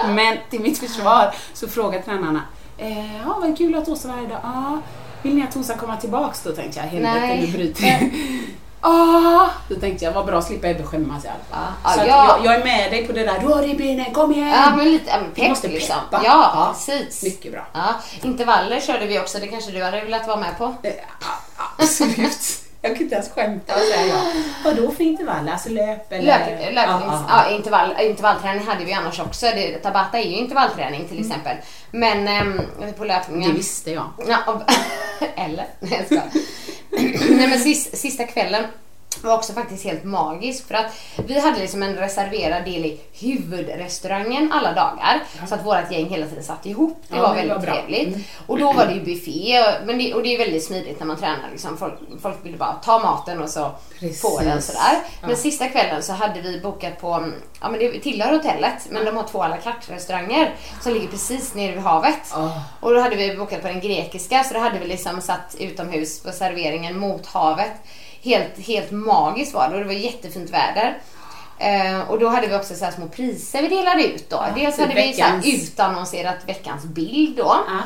[0.08, 2.42] Men till mitt försvar så frågade tränarna,
[2.78, 4.40] eh, ja vad kul att Åsa var här idag.
[4.42, 4.80] Ja,
[5.22, 6.42] vill ni att hon ska komma tillbaks?
[6.42, 8.10] Då tänkte jag, helvete nu bryter.
[8.86, 11.72] Ah, då tänkte jag, vad bra att slippa Ebbe skämmas i alla fall.
[11.84, 12.38] Ja, Så ja.
[12.38, 14.48] jag, jag är med dig på det där, du har det i benen, kom igen!
[14.48, 15.96] Ja, men lite ja, men pepp måste liksom.
[16.10, 16.22] peppa.
[16.24, 17.22] Ja, Ja, precis.
[17.22, 17.66] mycket bra.
[17.72, 20.74] Ja, intervaller körde vi också, det kanske du hade velat vara med på?
[20.82, 20.92] Eh,
[21.78, 22.63] Absolut.
[22.84, 24.22] Jag kan inte ens skämta och säga ja.
[24.64, 25.48] Vadå för intervall?
[25.48, 26.24] Alltså löp eller?
[26.26, 29.46] Löp, löpnings, Ja, ja, ja, intervall, intervallträning hade vi annars också.
[29.46, 31.56] Det, tabata är ju intervallträning till exempel.
[31.90, 32.60] Men ehm,
[32.98, 33.42] på löpningen...
[33.42, 33.52] Mm.
[33.52, 34.04] Det visste jag.
[34.28, 34.62] Ja, och-
[35.36, 35.66] eller?
[35.80, 36.24] Nej jag skojar.
[37.36, 38.64] Nej men sista, sista kvällen
[39.22, 40.86] var också faktiskt helt magisk för att
[41.26, 45.22] vi hade liksom en reserverad del i huvudrestaurangen alla dagar.
[45.48, 47.02] Så att vårt gäng hela tiden satt ihop.
[47.08, 47.74] Det Ja, var det väldigt var bra.
[47.74, 47.86] Mm.
[47.86, 48.26] trevligt.
[48.46, 51.16] Och då var det ju buffé men det, och det är väldigt smidigt när man
[51.16, 51.48] tränar.
[51.50, 51.76] Liksom.
[51.76, 54.22] Folk, folk ville bara ta maten och så Precis.
[54.22, 54.96] få den sådär.
[55.20, 55.36] Men Ja.
[55.36, 57.28] sista kvällen så hade vi bokat på,
[57.60, 61.08] ja men det tillhör hotellet, men de har två à la carte restauranger som ligger
[61.08, 62.32] precis nere vid havet.
[62.34, 62.58] Oh.
[62.80, 66.22] Och då hade vi bokat på den grekiska så då hade vi liksom satt utomhus
[66.22, 67.72] på serveringen mot havet.
[68.24, 70.98] Helt, helt magiskt var det och det var jättefint väder.
[71.58, 74.44] Eh, och då hade vi också så här små priser vi delade ut då.
[74.56, 77.56] Dels typ hade vi så här utannonserat veckans bild då.
[77.68, 77.80] Ja.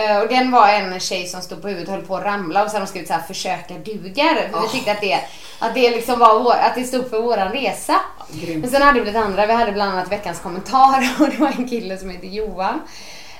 [0.00, 2.64] Eh, Och den var en tjej som stod på huvudet och höll på att ramla
[2.64, 4.48] och sen har de skrivit så här försöka duger.
[4.52, 5.18] För vi tyckte att det,
[5.58, 8.00] att det liksom var vår, att det stod för våran resa.
[8.32, 8.60] grymt.
[8.60, 9.46] Men sen hade vi lite andra.
[9.46, 12.80] Vi hade bland annat veckans kommentar och det var en kille som heter Johan.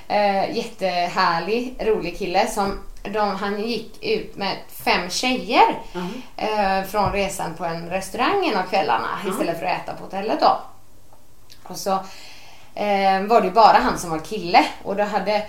[0.07, 2.79] Eh, jättehärlig, rolig kille som
[3.13, 5.79] de, han gick ut med fem tjejer
[6.37, 10.39] eh, från resan på en restaurang en av kvällarna istället för att äta på hotellet
[10.41, 10.59] då.
[11.63, 11.91] Och så
[12.75, 15.45] eh, var det ju bara han som var kille och då hade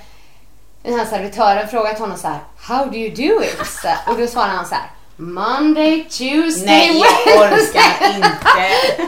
[0.82, 3.66] den här servitören frågat honom så här How do you do it?
[3.66, 4.90] Så, och då svarade han så här
[5.20, 8.28] Monday, Tuesday, Nej, jag orkar inte.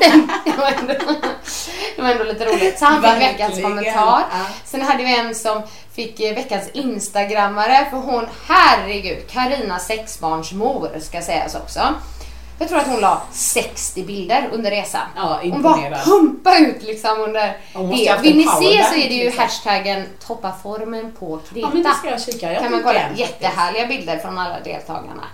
[1.96, 2.78] det, var ändå, lite roligt.
[2.78, 4.24] Så han fick veckans kommentar.
[4.64, 11.22] Sen hade vi en som fick eh, veckans instagrammare för hon, herregud, Karina sexbarnsmor ska
[11.22, 11.80] sägas också.
[12.58, 15.00] Jag tror att hon la 60 bilder under resan.
[15.16, 16.04] Ja, hon bara imponerad.
[16.04, 18.18] pumpa ut liksom under det.
[18.22, 19.42] Vill ni se så är det ju liksom.
[19.42, 21.66] hashtaggen toppa formen på Kreta.
[21.66, 22.52] Ja, men det ska jag kika.
[22.52, 22.98] Jag kan man kolla.
[22.98, 25.24] den Jättehärliga bilder från alla deltagarna.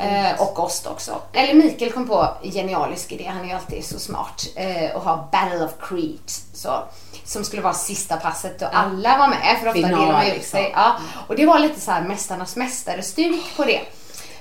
[0.00, 1.22] Eh, och oss också.
[1.32, 4.46] Eller Mikael kom på en genialisk idé, han är ju alltid så smart.
[4.56, 6.32] Eh, att ha Battle of Crete.
[6.54, 6.84] Så,
[7.24, 10.34] som skulle vara sista passet och alla var med för ofta Final, delar man ut
[10.34, 10.58] liksom.
[10.58, 10.72] sig.
[10.74, 10.96] Ja.
[11.28, 13.80] Och det var lite så här Mästarnas mästare-stuk på det.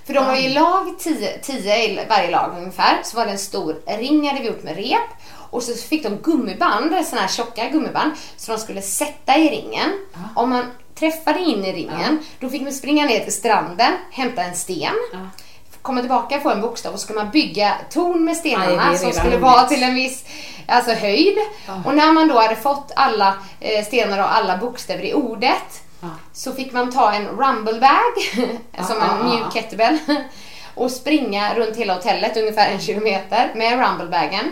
[0.06, 3.02] För de var ju lag, tio, tio i varje lag ungefär.
[3.04, 5.10] Så var det en stor ring hade vi gjort med rep.
[5.50, 9.90] Och så fick de gummiband, såna här tjocka gummiband, så de skulle sätta i ringen.
[10.36, 14.56] Om man träffade in i ringen, då fick man springa ner till stranden, hämta en
[14.56, 14.96] sten,
[15.82, 18.96] komma tillbaka, få en bokstav och så skulle man bygga torn med Aj, stenarna är
[18.96, 20.26] som skulle vara till en viss
[20.68, 21.38] alltså, höjd.
[21.86, 25.84] Och när man då hade fått alla eh, stenar och alla bokstäver i ordet
[26.34, 28.14] så fick man ta en rumblebag,
[28.88, 29.98] som en mjuk kettlebell,
[30.76, 34.52] och springa runt hela hotellet ungefär en kilometer med rumblebagen.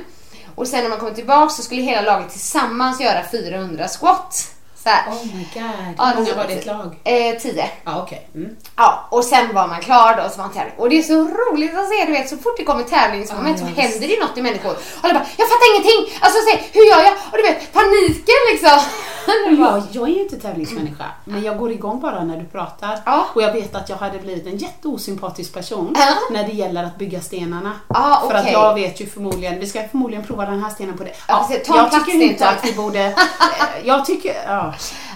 [0.56, 4.51] Och sen när man kom tillbaka så skulle hela laget tillsammans göra 400 squat.
[4.84, 5.12] Så här.
[5.12, 5.94] Oh my god.
[5.98, 6.98] Ja, Hur många var det ett lag?
[7.04, 7.70] Eh, tio.
[7.84, 8.28] Ja, okej.
[8.36, 8.56] Mm.
[8.76, 10.74] Ja, och sen var man klar då och så var man tävling.
[10.78, 13.66] Och det är så roligt att se, du vet, så fort det kommer tävlingsmoment Ja,
[13.66, 14.72] så ja, händer det något i människor.
[14.72, 16.18] Och alla bara, jag fattar ingenting!
[16.20, 17.14] Alltså säg, hur gör jag?
[17.32, 18.80] Och du vet, paniken liksom.
[19.60, 23.00] Var- Jag, är ju inte tävlingsmänniska, men jag går igång bara när du pratar.
[23.06, 23.26] Ja.
[23.36, 26.16] Och jag vet att jag hade blivit en jätteosympatisk person Ja.
[26.32, 27.72] när det gäller att bygga stenarna.
[27.88, 31.04] Ja, För att jag vet ju förmodligen, vi ska förmodligen prova den här stenen på
[31.04, 31.14] det.
[31.28, 33.16] Ja, en jag tycker inte att vi borde...
[33.84, 34.36] jag tycker...
[34.48, 34.71] Ja.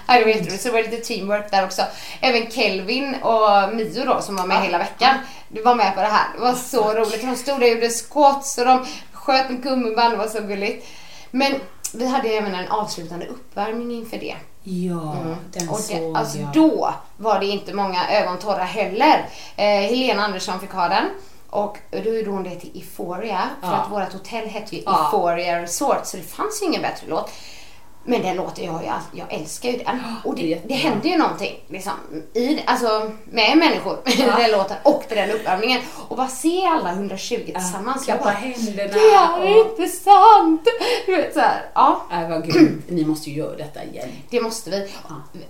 [0.08, 0.62] Ja, det var jätteroligt.
[0.62, 1.82] Så det var lite teamwork där också.
[2.22, 5.16] Även Kelvin och Mio då, som var med hela veckan,
[5.48, 6.28] du var med på det här.
[6.36, 7.22] Det var så roligt.
[7.22, 10.14] De stod där och gjorde squats och de sköt med gummiband.
[10.14, 10.88] Det var så gulligt.
[11.32, 11.54] Men
[11.94, 14.36] vi hade även en avslutande uppvärmning inför det.
[14.64, 15.16] Ja,
[15.54, 15.74] den Mm.
[15.74, 16.54] Och såg alltså jag.
[16.54, 19.30] då var det inte många ögon torra heller.
[19.56, 21.06] Eh, Helena Andersson fick ha den.
[21.50, 23.50] Och då gjorde hon det till Euphoria.
[23.62, 23.74] För Ja.
[23.74, 25.06] att vårt hotell hette ju Ja.
[25.06, 26.00] Euphoria Resort.
[26.06, 27.32] Så det fanns ju ingen bättre låt.
[28.08, 30.02] Men den låten, jag, jag, jag älskar ju den.
[30.24, 30.76] Och det det, jättebra.
[30.76, 31.94] det hände ju någonting liksom,
[32.34, 35.82] i, alltså, med människor i den låten och den uppvärmningen.
[36.08, 38.08] Och bara se alla 120 tillsammans.
[38.08, 40.68] Jag klappa händerna Det är och- inte sant!
[41.06, 42.02] Du vet så här, ja.
[42.12, 42.48] Nej, vad.
[42.88, 44.10] Ni måste ju göra detta igen.
[44.30, 44.90] Det måste vi.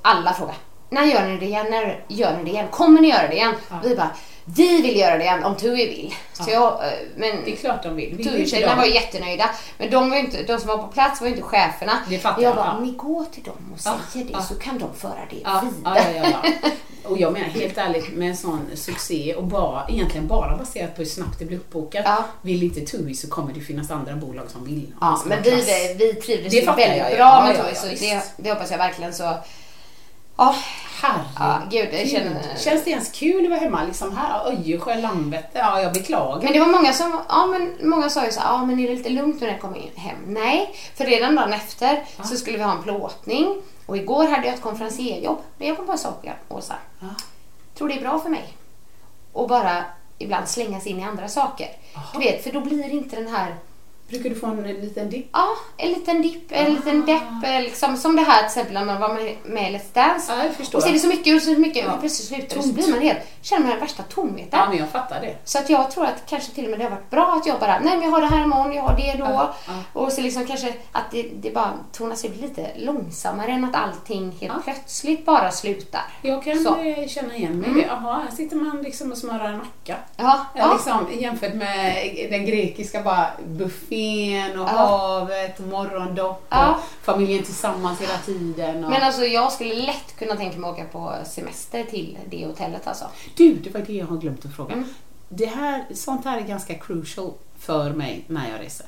[0.02, 0.56] Alla frågar.
[0.90, 1.66] När gör ni det igen?
[1.70, 2.68] När gör ni det igen?
[2.72, 3.54] Kommer ni göra det igen?
[3.84, 4.10] Vi bara,
[4.46, 6.16] vi vill göra det om Tui vill.
[6.34, 8.18] Så jag, eh, men Det är klart de vill.
[8.24, 9.50] Tui-tjejerna var jättenöjda.
[9.78, 11.92] Men de, var inte, de som var på plats var inte cheferna.
[12.10, 12.78] Det fattar jag bara, ja.
[12.78, 16.14] om ni går till dem och säger det så kan de föra det Ja, vidare.
[16.16, 16.70] ja, ja, ja.
[17.10, 21.02] Och jag menar helt ärligt med en sån succé och bara, egentligen bara baserat på
[21.02, 22.02] hur snabbt det blir uppbokat.
[22.06, 22.26] Ja.
[22.42, 24.94] Vill inte TUI så kommer det finnas andra bolag som vill.
[25.02, 27.16] Ja, men vi, vi trivdes Det ju väldigt jag, ja.
[27.16, 29.34] bra Ja, med ja, Tui, så det, det hoppas jag verkligen så.
[30.38, 30.56] Ja,
[31.02, 31.32] Herregud.
[31.40, 34.48] Ja, gud, det känner- Känns det ens kul att vara hemma liksom här?
[34.48, 35.60] Öjersjö, Landvetter?
[35.60, 36.42] Ja, jag beklagar.
[36.44, 38.96] Men det var många som, ja men många sa ju så ja men är det
[38.96, 40.18] lite lugnt när jag kommer hem?
[40.28, 44.56] Nej, för redan dagen efter så skulle vi ha en plåtning och igår hade jag
[44.56, 45.38] ett konferencierjobb.
[45.58, 46.76] Men jag kom på en sak, Åsa.
[47.00, 47.08] Ja.
[47.78, 48.54] Tror det är bra för mig.
[49.34, 49.84] Och bara
[50.18, 51.68] ibland slängas in i andra saker.
[52.14, 53.56] Du vet, för då blir inte den här
[54.10, 55.30] Brukar du få en liten dipp?
[55.34, 55.48] Ja,
[55.78, 57.24] en liten dipp, en liten depp.
[57.44, 59.14] eh, Liksom, som det här till exempel när man var
[59.46, 60.34] med, i Let's Dance.
[60.34, 60.78] Ja, jag förstår.
[60.80, 61.94] och så är det så mycket och så mycket Ja.
[61.94, 62.74] och plötsligt slutar det så Tomt.
[62.76, 64.60] blir man helt, känner man den värsta tomheten.
[64.60, 65.36] Ja, men jag fattar det.
[65.44, 67.60] Så att jag tror att kanske till och med det har varit bra att jag
[67.60, 69.26] bara, nej men jag har det här imorgon, jag har det då.
[69.26, 69.74] Ja, ja.
[69.94, 74.38] Och så liksom kanske att det, det bara tonas ut lite långsammare än att allting
[74.42, 76.02] helt plötsligt bara slutar.
[76.22, 76.76] Jag kan Så.
[76.76, 77.04] Mm.
[77.04, 77.88] eh, känna igen mig i det.
[77.88, 79.96] Jaha, här sitter man liksom och smörar en macka.
[80.18, 80.46] Ja.
[80.74, 81.96] Liksom, jämfört med
[82.32, 83.28] den grekiska bara
[83.96, 84.72] buffén och Ja.
[84.72, 86.76] havet och morgondopp Ja.
[86.76, 88.84] och familjen tillsammans hela tiden.
[88.84, 88.90] Och...
[88.92, 92.88] Men alltså jag skulle lätt kunna tänka mig att åka på semester till det hotellet
[92.88, 93.06] alltså.
[93.36, 94.74] Du, det var det jag har glömt att fråga.
[94.74, 94.94] Mm.
[95.30, 98.86] Det här, sånt här är ganska crucial för mig när jag reser.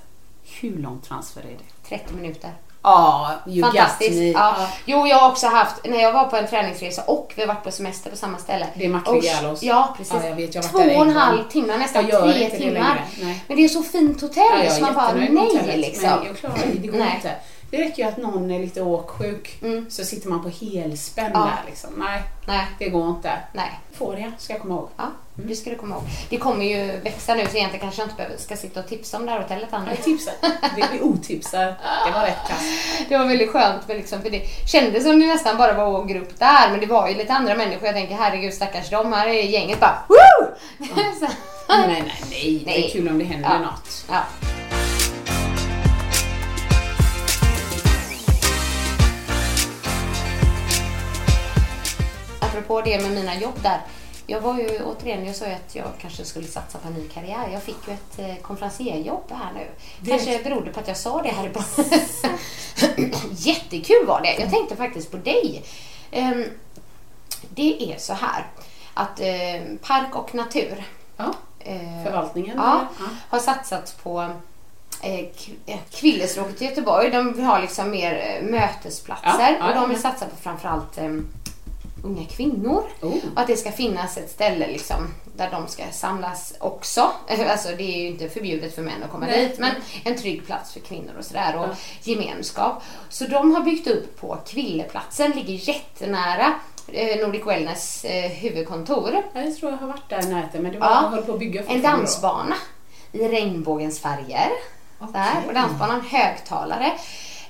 [0.61, 1.89] Hur lång transfer är det?
[1.97, 2.51] 30 minuter.
[2.87, 4.11] Ja, you Fantastiskt.
[4.19, 4.31] me.
[4.31, 4.55] Ja.
[4.85, 7.63] Jo, jag har också haft, när jag var på en träningsresa och vi har varit
[7.63, 8.67] på semester på samma ställe.
[8.75, 9.63] Det är Legalos.
[9.63, 10.13] Ja, precis.
[10.23, 13.05] Ja, jag vet, jag Två en och en halv timme, nästan tre timmar.
[13.47, 16.09] Men det är så fint hotell Ja, så man bara, nej hotellet, liksom.
[16.09, 17.13] Men jag klarar det, det går Nej.
[17.15, 17.31] inte.
[17.71, 19.59] Det räcker ju att någon är lite åksjuk
[19.89, 21.39] så sitter man på helspänn Mm.
[21.39, 21.45] Ja.
[21.45, 21.89] där liksom.
[21.97, 23.31] Nej, Nej, det går inte.
[23.53, 23.79] nej.
[23.97, 24.89] Får jag, ska jag komma ihåg.
[24.97, 25.03] Ja,
[25.37, 26.03] det ska du komma ihåg.
[26.29, 29.17] Det kommer ju växa nu så egentligen kanske jag inte behöver, ska sitta och tipsa
[29.17, 29.89] om det här hotellet Anna.
[29.89, 30.33] Jag tipsar.
[30.75, 31.65] Det är otipsar.
[32.05, 32.63] Det var rätt kast.
[33.09, 36.05] Det var väldigt skönt för, liksom, för det kändes som det nästan bara var vår
[36.05, 37.85] grupp där men det var ju lite andra människor.
[37.85, 40.47] Jag tänker herregud stackars de här är gänget bara Woo!
[41.19, 41.27] Så-
[41.69, 42.61] Nej, nej, nej.
[42.65, 42.89] Det är Nej.
[42.93, 43.59] kul om det händer Ja.
[43.59, 44.05] något.
[44.09, 44.23] Ja.
[52.39, 53.81] Apropå det med mina jobb där.
[54.29, 57.07] Jag var ju återigen, jag sa ju att jag kanske skulle satsa på en ny
[57.07, 57.49] karriär.
[57.53, 59.67] Jag fick ju ett eh, konferencierjobb här nu.
[60.09, 61.99] Kanske berodde på att jag sa det här i början.
[63.31, 64.33] Jättekul var det.
[64.39, 65.63] Jag tänkte faktiskt på dig.
[66.11, 66.45] Ehm,
[67.49, 68.45] det är så här
[68.93, 70.83] att eh, Park och Natur
[71.17, 71.33] Ja.
[71.59, 72.57] eh, Förvaltningen?
[72.57, 72.87] Ja,
[73.29, 74.29] har satsat på
[75.67, 77.11] K- Kvillestråket i Göteborg.
[77.11, 81.09] De vill ha liksom mer mötesplatser Ja, och de vill satsa på framförallt eh,
[82.03, 82.83] unga kvinnor.
[83.01, 83.11] Oh.
[83.11, 87.11] Och att det ska finnas ett ställe liksom, där de ska samlas också.
[87.49, 89.47] Alltså det är ju inte förbjudet för män att komma Nej.
[89.47, 89.71] dit men
[90.03, 92.83] en trygg plats för kvinnor och sådär och gemenskap.
[93.09, 96.53] Så de har byggt upp på Kvilleplatsen, ligger jättenära
[96.87, 99.23] eh, Nordic Wellness eh, huvudkontor.
[99.33, 100.93] Ja, Jag tror jag har varit där i närheten men det var, Ja.
[101.11, 101.97] höll på att bygga En fortfarande då.
[101.97, 102.55] dansbana
[103.11, 104.49] i regnbågens färger.
[105.13, 106.91] Där, och dansbanan högtalare.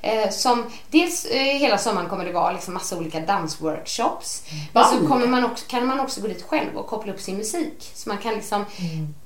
[0.02, 4.44] Eh, som dels eh, hela sommaren kommer det vara liksom massa olika dansworkshops.
[4.74, 5.08] Men så Ball.
[5.08, 7.92] kommer man också, kan man också gå dit själv och koppla upp sin musik.
[7.94, 8.66] Så man kan liksom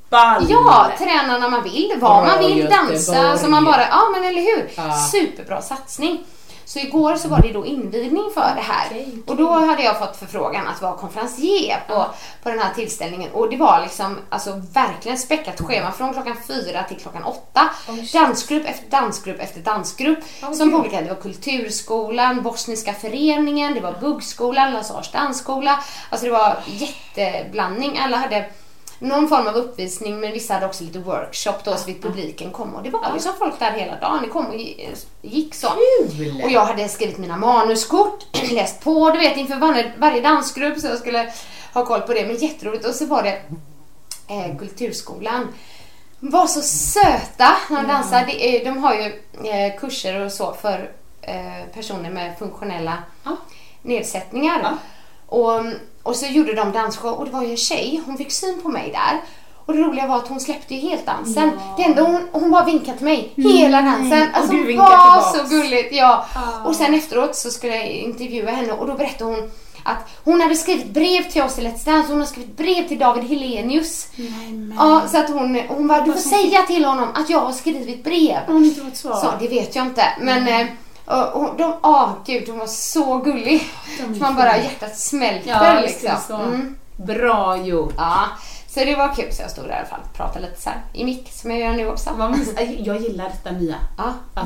[0.10, 0.46] Ball!
[0.50, 3.38] Ja, träna när man vill, vad Bra man vill, dansa.
[3.38, 4.72] Så man bara, ja men eller hur.
[4.76, 4.94] Ja.
[5.12, 6.24] Superbra satsning.
[6.66, 9.06] Så igår så var det då invigning för det här.
[9.28, 12.06] Och då hade jag fått förfrågan att vara konferencier på,
[12.44, 13.32] på den här tillställningen.
[13.32, 17.70] Och det var liksom alltså verkligen späckat schema från klockan fyra till klockan åtta.
[18.14, 20.20] dansgrupp efter dansgrupp efter dansgrupp.
[20.58, 25.80] som på olika, det var Kulturskolan, Bosniska föreningen, det var Buggskolan, Lasars dansskola.
[26.10, 28.00] Alltså det var jätteblandning.
[28.00, 28.46] Alla hade
[29.02, 32.76] någon form av uppvisning men vissa hade också lite workshop då så vid publiken kom
[32.76, 34.20] och det var liksom folk där hela dagen.
[34.22, 35.68] Det kom och gi- gick så.
[35.68, 36.42] Kul!
[36.44, 40.88] Och jag hade skrivit mina manuskort, läst på du vet inför varje, varje dansgrupp så
[40.88, 41.34] jag skulle
[41.74, 42.26] ha koll på det.
[42.28, 42.86] Men jätteroligt.
[42.86, 43.42] Och så var det
[44.28, 45.48] eh, Kulturskolan.
[46.20, 48.26] De var så söta när de dansade.
[48.26, 49.06] Det är- De har ju
[49.50, 50.92] eh, kurser och så för
[51.22, 53.36] eh, personer med funktionella Ja.
[53.82, 54.60] nedsättningar.
[54.64, 54.78] Ja.
[55.26, 55.64] Och,
[56.04, 58.70] och så gjorde de dansshow och det var ju en tjej, hon fick syn på
[58.70, 59.22] mig där.
[59.66, 61.52] Och det roliga var att hon släppte ju helt dansen.
[61.78, 64.22] Det enda hon, hon bara vinkade till mig hela dansen.
[64.30, 65.50] Och Alltså hon var tillbaks.
[65.50, 65.90] så gulligt.
[65.96, 66.26] Ja.
[66.66, 69.52] Och sen efteråt så skulle jag intervjua henne och då berättade hon
[69.84, 72.12] att hon hade skrivit brev till oss i Let's Dance.
[72.12, 74.08] Hon har skrivit brev till David Helenius.
[74.78, 78.04] Ja, så att hon, hon bara, du får säga till honom att jag har skrivit
[78.04, 78.38] brev.
[78.48, 79.16] Hon inte fått svar?
[79.16, 80.04] Så, det vet jag inte.
[80.22, 80.68] Men eh,
[81.06, 83.70] och, och de, ah gud, hon var så gullig.
[84.00, 86.10] De man bara, hjärtat smälter Ja, liksom.
[86.28, 86.36] så.
[86.36, 86.76] Mm.
[86.96, 87.94] Bra gjort.
[87.98, 88.26] Ja,
[88.68, 89.32] så det var kul.
[89.32, 91.52] Så jag stod där i alla fall och pratade lite så här i mick som
[91.52, 92.10] jag gör nu också.
[92.80, 93.76] Jag gillar detta nya.
[93.98, 94.14] Ja.
[94.34, 94.46] Att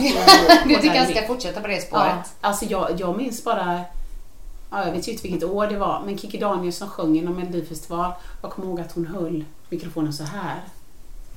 [0.68, 2.06] Du, tycker jag ska fortsätta på det spåret?
[2.14, 3.82] Ja, alltså jag, jag minns bara,
[4.72, 8.12] ja, jag vet ju inte vilket år det var, men Kikki Danielsson sjöng inom Melodifestival.
[8.42, 10.56] Jag kommer ihåg att hon höll mikrofonen så här.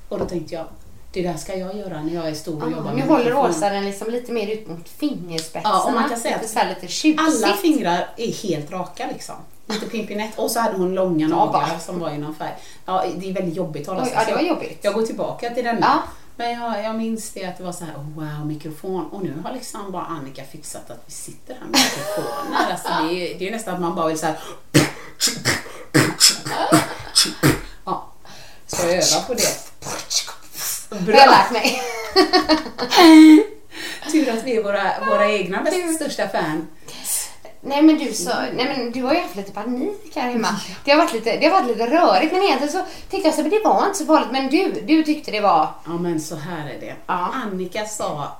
[0.09, 0.65] Och då tänkte jag,
[1.13, 3.25] det där ska jag göra när jag är stor och Ja, jobbar nu med håller
[3.25, 3.51] mikrofon.
[3.51, 5.75] Åsa den liksom lite mer ut mot fingerspetsarna.
[5.75, 7.21] Ja, och man kan säga att så lite tjusigt.
[7.21, 9.35] Alla fingrar är helt raka liksom.
[9.67, 10.39] Lite pimpinett.
[10.39, 12.55] Och så hade hon långa naglar som var i någon färg.
[12.85, 14.15] Ja, det är väldigt jobbigt att hålla sig.
[14.15, 14.79] ja, det var jobbigt.
[14.83, 15.81] Jag går tillbaka till den nu.
[15.83, 16.03] Ja.
[16.37, 19.07] Men jag, jag minns det att det var så här, oh, wow, mikrofon.
[19.11, 22.71] Och nu har liksom bara Annika fixat att vi sitter här med mikrofoner.
[22.71, 24.39] Alltså det, är, det är nästan att man bara vill så här.
[27.85, 28.13] Ja,
[28.67, 29.43] så jag övar på det.
[30.91, 31.81] Det har jag lärt mig.
[34.13, 36.67] Tur att vi är våra, våra egna bästa, största fan.
[37.61, 40.61] Nej men du så, nej men du har ju haft lite panik här hemma.
[40.85, 43.43] Det har varit lite, det har varit lite rörigt men egentligen så tänkte jag så
[43.43, 44.29] men det var inte så farligt.
[44.33, 45.69] Men du, du tyckte det var...
[45.85, 46.95] Ja men så här är det.
[47.07, 47.31] Ja.
[47.35, 48.37] Annika sa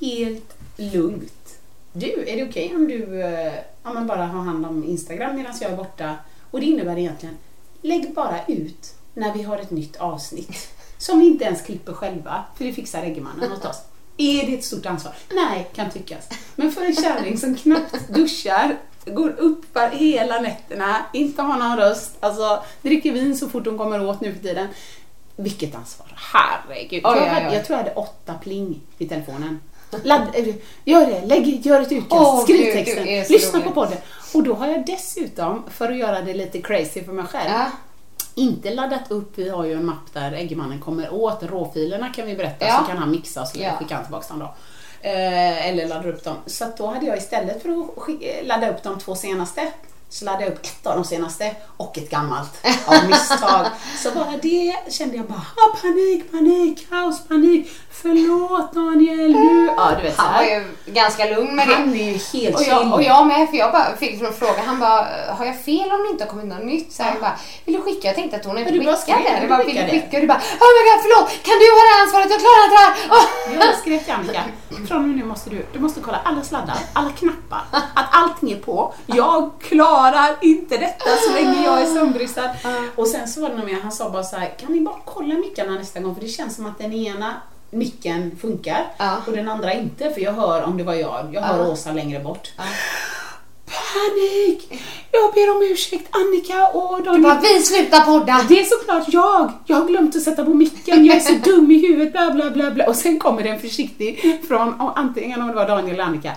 [0.00, 1.58] helt lugnt.
[1.92, 3.52] Du, är det okej om du eh,
[3.82, 6.14] ja, men bara har hand om Instagram medan jag är borta?
[6.50, 7.38] Och det innebär egentligen,
[7.82, 10.68] lägg bara ut när vi har ett nytt avsnitt.
[11.00, 13.82] Som vi inte ens klipper själva, för det fixar Eggemannen åt oss.
[14.16, 15.14] Är det ett stort ansvar?
[15.34, 16.28] Nej, kan tyckas.
[16.56, 22.16] Men för en kärring som knappt duschar, går upp hela nätterna, inte har någon röst,
[22.20, 24.68] alltså dricker vin så fort hon kommer åt nu för tiden.
[25.36, 27.02] Vilket ansvar, herregud.
[27.04, 27.54] Oj, jag, hade, oj.
[27.54, 29.60] jag tror jag hade åtta pling i telefonen.
[30.02, 33.98] Ladd, eh, gör det, lägg, gör ett utkast, skriv texten, lyssna på podden.
[34.34, 37.70] Och då har jag dessutom, för att göra det lite crazy för mig själv, Ja.
[38.34, 42.36] Inte laddat upp, vi har ju en mapp där Eggemannen kommer åt råfilerna kan vi
[42.36, 42.78] berätta, Ja.
[42.78, 43.76] så kan han mixa och så Ja.
[43.78, 44.54] skickar han tillbaka dem då.
[45.08, 46.36] Eh, eller laddar upp dem.
[46.46, 49.72] Så att då hade jag istället för att eh, ladda upp de två senaste,
[50.08, 53.66] så laddade jag upp ett av de senaste och ett gammalt av misstag.
[54.02, 59.09] så bara det kände jag bara, ah, panik, panik, kaos, panik, förlåt Daniel.
[59.80, 61.74] Ja, du vet Han var ju ganska lugn med det.
[61.74, 62.92] Han är ju helt Och jag, chill.
[62.92, 64.62] och jag med, för jag bara fick en fråga.
[64.66, 65.06] Han bara,
[65.38, 66.92] har jag fel om det inte har kommit något nytt?
[66.92, 68.06] Så jag bara, vill du skicka?
[68.08, 69.40] Jag tänkte att hon inte skickade det.
[69.40, 70.16] Jag bara, vill du skicka?
[70.16, 71.28] Och du bara, oh my god, förlåt!
[71.46, 72.30] Kan du ha det här ansvaret?
[72.34, 72.94] Jag klarar inte det här!
[73.16, 73.66] Åh!
[73.66, 74.42] Jag skrev till Annika,
[74.88, 77.62] från och med nu måste du, du måste kolla alla sladdar, alla knappar,
[77.94, 78.94] att allting är på.
[79.06, 82.50] Jag klarar inte detta så länge jag är sömnbristad.
[82.96, 84.96] Och sen så var det nog mer, han sa bara så här, kan ni bara
[85.04, 86.14] kolla mickarna nästa gång?
[86.14, 87.34] För det känns som att den ena
[87.70, 89.16] micken funkar Ja.
[89.26, 90.10] och den andra inte.
[90.10, 91.68] För jag hör, om det var jag, jag hör Ja.
[91.72, 92.52] Åsa längre bort.
[93.66, 94.82] Panik!
[95.12, 97.22] Jag ber om ursäkt Annika och Du Daniel.
[97.22, 98.44] bara, vi slutar podda!
[98.48, 99.52] Det är såklart jag!
[99.66, 102.50] Jag har glömt att sätta på micken, jag är så dum i huvudet, bla bla
[102.50, 102.86] bla bla.
[102.86, 106.32] Och sen kommer det en försiktig från antingen om det var Daniel eller Annika.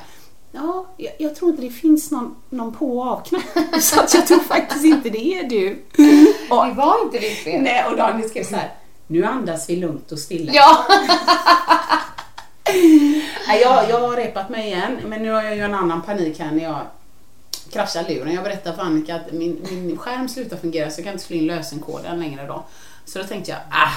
[0.52, 3.44] Ja, jag, jag tror inte det finns någon, någon på och av-knapp.
[3.82, 5.70] Så att jag tror faktiskt inte det är du.
[6.50, 7.62] Och, Det var inte ditt fel.
[7.62, 8.72] nej, och Daniel skrev så här.
[9.14, 10.52] Nu andas vi lugnt och stilla.
[10.56, 10.86] Ja.
[13.62, 16.52] Jag, jag har repat mig igen, men nu har jag ju en annan panik här
[16.52, 16.82] när jag
[17.72, 18.34] kraschar luren.
[18.34, 21.36] Jag berättade för Annika att min, min skärm slutar fungera så jag kan inte slå
[21.36, 22.64] in lösenkoden längre då.
[23.06, 23.92] Så då tänkte jag, ah,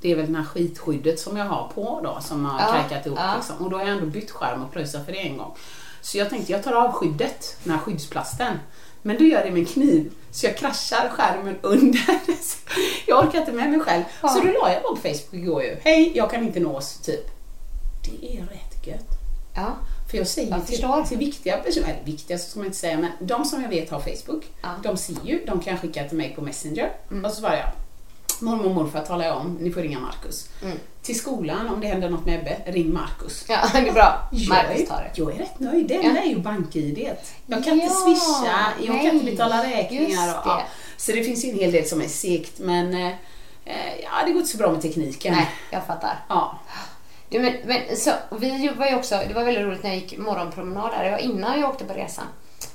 [0.00, 3.06] det är väl den här skitskyddet som jag har på då som har Ja, krajkat
[3.06, 3.18] ihop.
[3.22, 3.34] ja.
[3.36, 3.56] Liksom.
[3.64, 5.54] Och då har jag ändå bytt skärm och pröjsat för det en gång.
[6.00, 8.58] Så jag tänkte, jag tar av skyddet, den här skyddsplasten.
[9.02, 12.00] Men då gör jag det med en kniv, så jag kraschar skärmen under.
[13.06, 14.04] jag orkar inte med mig själv.
[14.22, 14.28] Ja.
[14.28, 17.26] Så då la jag på Facebook igår ju, hej, jag kan inte nås, typ.
[18.04, 19.08] Det är rätt gött.
[19.54, 19.76] ja.
[20.10, 22.98] För jag säger Jag till, till viktiga personer, eller viktiga så ska man inte säga,
[22.98, 24.68] men de som jag vet har Facebook, Ja.
[24.82, 26.92] de ser ju, de kan skicka till mig på Messenger.
[27.10, 27.24] Mm.
[27.24, 27.68] Och så svarar jag,
[28.40, 30.48] mormor och morfar talar jag om, ni får ringa Markus.
[30.62, 30.78] Mm.
[31.08, 33.44] Till skolan, om det händer något med Ebbe, ring Markus.
[33.48, 34.28] Ja, det är bra.
[34.48, 35.10] Marcus tar det.
[35.14, 35.88] jag är rätt nöjd.
[35.88, 36.02] Det Ja.
[36.02, 37.10] enda är ju bank-id.
[37.46, 40.28] Jag kan inte Ja, swisha, jag kan inte nej, betala räkningar.
[40.38, 40.56] Och, ja.
[40.56, 41.02] det.
[41.02, 43.06] Så det finns ju en hel del som är segt, men eh,
[43.64, 45.34] eh, ja, det går inte så bra med tekniken.
[45.34, 46.24] Nej, jag fattar.
[46.28, 46.58] Ja.
[47.28, 50.90] Du, men, men, så, vi var också, det var väldigt roligt när jag gick morgonpromenad
[50.90, 51.04] där.
[51.04, 52.24] Det var innan jag åkte på resan.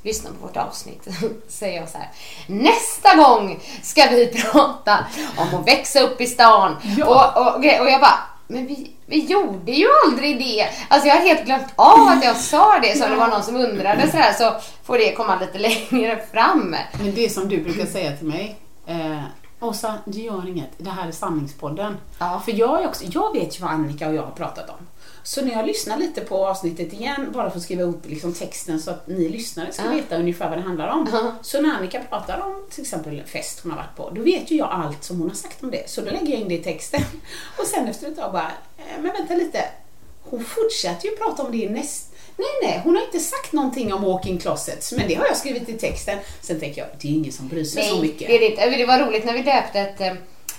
[0.04, 1.08] Lyssna på vårt avsnitt.
[1.47, 2.10] säger jag så här.
[2.47, 5.06] Nästa gång ska vi prata
[5.38, 6.76] om att växa upp i stan.
[6.97, 7.06] Ja.
[7.06, 10.68] Och, och, och jag bara, men vi, vi gjorde ju aldrig det.
[10.88, 12.97] Alltså jag har helt glömt av att jag sa det.
[12.97, 15.58] Så om det var någon som undrade så här så får det komma lite
[15.91, 16.76] längre fram.
[16.99, 19.20] Men det som du brukar säga till mig, eh,
[19.60, 20.70] Åsa, det gör inget.
[20.78, 21.97] Det här är sanningspodden.
[22.20, 22.41] Ja.
[22.45, 24.88] För jag, också, jag vet ju vad Annika och jag har pratat om.
[25.24, 28.80] Så när jag lyssnar lite på avsnittet igen, bara för att skriva upp liksom texten
[28.80, 31.32] så att ni lyssnare ska veta ungefär vad det handlar om.
[31.42, 34.52] Så när Annika pratar om till exempel en fest hon har varit på, då vet
[34.52, 35.90] ju jag allt som hon har sagt om det.
[35.90, 37.02] Så då lägger jag in det i texten.
[37.58, 39.66] Och sen efter ett tag bara, eh, men vänta lite.
[40.24, 42.10] Hon fortsätter ju prata om det i näst...
[42.38, 45.70] Nej, nej, hon har inte sagt någonting om walking closets, men det har jag skrivit
[45.70, 46.20] i texten.
[46.42, 48.28] Sen tänker jag, det är ingen som bryr sig så mycket.
[48.28, 48.78] det är det inte.
[48.78, 50.14] Det var roligt när vi döpte ett, eh,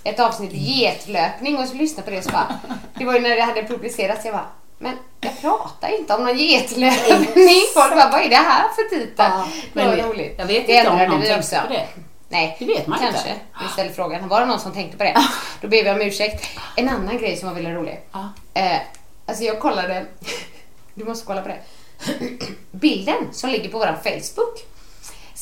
[0.04, 2.58] ett avsnitt getlöpning och så lyssnade på det så bara,
[2.94, 4.46] det var ju när det hade publicerats, jag bara,
[4.78, 7.60] men jag pratar inte om någon getlöpning.
[7.74, 9.12] Folk bara, vad är det här för titel?
[9.16, 10.34] Ja, det var men roligt.
[10.38, 11.86] jag vet det inte om någon vi tänkte på det.
[12.28, 13.12] Nej, Det vet man inte.
[13.12, 13.34] kanske.
[13.62, 15.16] Vi ställer frågan, var det någon som tänkte på det?
[15.60, 16.44] Då ber vi om ursäkt.
[16.76, 18.00] En annan grej som var väldigt rolig.
[18.12, 18.28] Ja.
[18.54, 18.78] Eh,
[19.26, 20.06] alltså jag kollade,
[20.94, 21.58] du måste kolla på det.
[22.70, 24.58] Bilden som ligger på vår Facebook,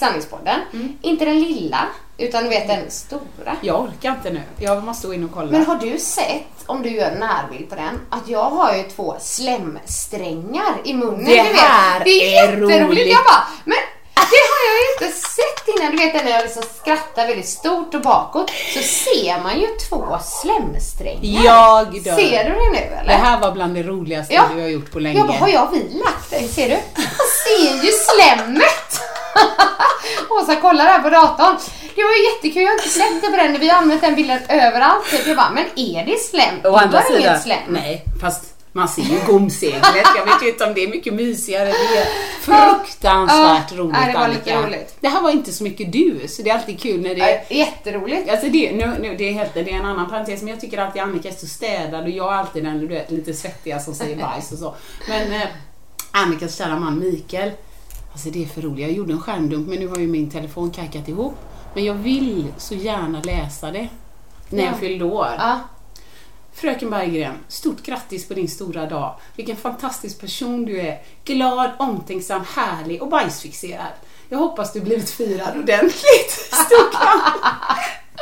[0.06, 0.60] Sanningspodden.
[0.72, 0.98] Mm.
[1.02, 1.86] Inte den lilla,
[2.18, 3.56] utan du vet den stora.
[3.60, 4.42] Jag orkar inte nu.
[4.58, 5.50] Jag måste gå in och kolla.
[5.50, 8.82] Men har du sett, om du gör en närbild på den, att jag har ju
[8.82, 11.24] två slemsträngar i munnen.
[11.24, 11.56] Det du vet.
[11.60, 12.80] här det är, är jätteroligt.
[12.82, 13.08] roligt.
[13.08, 13.76] Jag bara, men
[14.14, 15.90] det har jag ju inte sett innan.
[15.92, 20.18] Du vet när jag liksom skrattar väldigt stort och bakåt så ser man ju två
[20.24, 21.44] slemsträngar.
[21.44, 22.16] Jag dör.
[22.16, 23.04] Ser du det nu eller?
[23.06, 24.42] Det här var bland det roligaste Ja.
[24.54, 25.18] du har gjort på länge.
[25.18, 26.48] Jag bara, har jag vi lagt den?
[26.48, 26.74] Ser du?
[27.02, 29.11] Jag ser ju slemmet!
[30.30, 31.56] Åsa kollar här på datorn.
[31.94, 33.60] Det var ju jättekul, jag har inte sett det på den.
[33.60, 35.10] Vi har använt den bilden överallt.
[35.10, 35.26] Typ.
[35.26, 36.54] Jag bara, men är det slem?
[36.64, 37.58] Å andra det var sidan, inget slem.
[37.68, 39.86] nej, fast man ser ju gomseglet.
[40.16, 41.64] Jag vet ju inte om det är mycket mysigare.
[41.64, 42.06] Det är
[42.40, 44.68] fruktansvärt Ja, roligt ja, det var lite Annika.
[44.68, 44.96] roligt.
[45.00, 47.44] Det här var inte så mycket du, så det är alltid kul när det är
[47.48, 48.30] Ja, Jätteroligt.
[48.30, 50.78] Alltså det, nu, nu, det, är helt, det är en annan parentes, men jag tycker
[50.78, 53.94] alltid Annika är så städad och jag är alltid den du vet, lite svettiga som
[53.94, 54.74] säger bajs och så.
[55.08, 55.48] Men eh,
[56.10, 57.50] Annikas kära man Mikael,
[58.12, 58.82] alltså det är för roligt.
[58.82, 61.34] Jag gjorde en skärmdump men nu har ju min telefon kackat ihop.
[61.74, 63.88] Men jag vill så gärna läsa det
[64.50, 64.76] när jag Ja.
[64.78, 65.28] fyllde år.
[65.38, 65.60] Ja.
[66.54, 69.14] Fröken Berggren, stort grattis på din stora dag.
[69.36, 71.02] Vilken fantastisk person du är.
[71.24, 73.92] Glad, omtänksam, härlig och bajsfixerad.
[74.28, 76.30] Jag hoppas du blivit firad ordentligt.
[76.52, 76.94] Stort.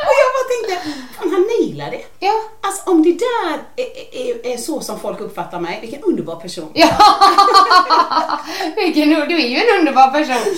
[0.07, 2.27] Och jag bara tänkte, fan han nailade det.
[2.27, 2.33] Ja.
[2.61, 6.71] Alltså om det där är, är, är så som folk uppfattar mig, vilken underbar person.
[6.75, 6.89] Ja.
[8.77, 10.55] Vilken, du är ju en underbar person.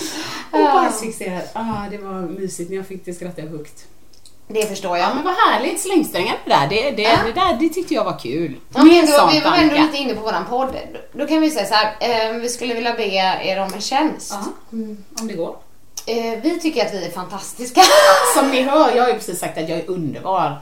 [0.51, 0.73] Och Ja.
[0.73, 1.41] bajsfixerad.
[1.53, 3.85] Ah, det var mysigt när jag fick det skratta högt.
[4.47, 5.09] Det förstår jag.
[5.09, 6.67] Ja men vad härligt, slängsträngar det där.
[6.69, 8.55] Det, det, det där det tyckte jag var kul.
[8.75, 10.75] Ja, men då, vi var ändå lite inne på våran podd.
[10.93, 13.03] Då, då kan vi säga så här, eh, vi skulle vilja be
[13.43, 14.33] er om en tjänst.
[14.33, 14.43] Ja,
[15.19, 15.55] om det går.
[16.05, 17.81] Eh, vi tycker att vi är fantastiska.
[18.35, 20.61] Som ni hör, jag har ju precis sagt att jag är underbar.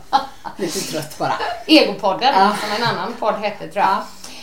[0.57, 1.33] Lite trött bara.
[1.65, 2.55] Egopodden, Ja.
[2.61, 3.97] som en annan podd hette tror jag.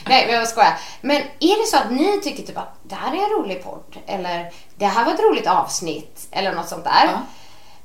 [0.09, 0.78] Nej, men jag skojar.
[1.01, 3.96] Men är det så att ni tycker typ att det här är en rolig podd,
[4.07, 7.18] eller det här var ett roligt avsnitt, eller något sånt där.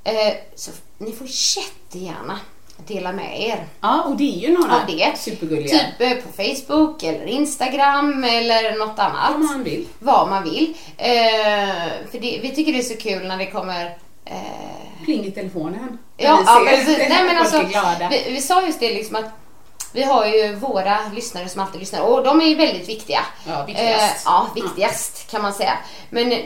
[0.03, 2.39] Eh, så ni får jättegärna
[2.77, 5.17] dela med er Ja, och det är ju några av det.
[5.17, 5.79] supergulliga.
[5.79, 9.35] Typ eh, på Facebook, eller Instagram, eller något annat.
[9.35, 9.87] Om man vill.
[9.99, 10.77] Vad man vill.
[10.97, 11.09] Eh,
[12.11, 13.85] för det, vi tycker det är så kul när det kommer
[14.25, 15.97] eh, Pling i telefonen.
[16.17, 16.97] Ja, Vi ja precis.
[17.09, 17.63] Nej, men alltså,
[18.09, 19.25] vi, vi sa just det liksom att
[19.93, 23.19] vi har ju våra lyssnare som alltid lyssnar och de är ju väldigt viktiga.
[23.47, 24.01] Ja, viktigast.
[24.01, 25.73] Eh, ja, viktigast kan man säga.
[26.09, 26.39] Men eh,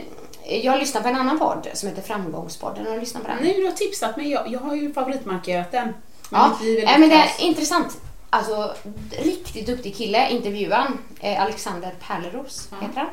[0.66, 2.86] jag lyssnar på en annan podd som heter Framgångspodden.
[2.86, 3.38] Har du lyssnat på den?
[3.42, 4.32] Nej, du har tipsat mig.
[4.32, 5.94] Jag, jag har ju favoritmarkerat den.
[6.32, 7.98] Ja, Nej, men det är intressant.
[8.30, 8.76] Alltså,
[9.12, 10.30] riktigt duktig kille.
[10.30, 13.10] Intervjuaren, eh, Alexander Pärleros heter han.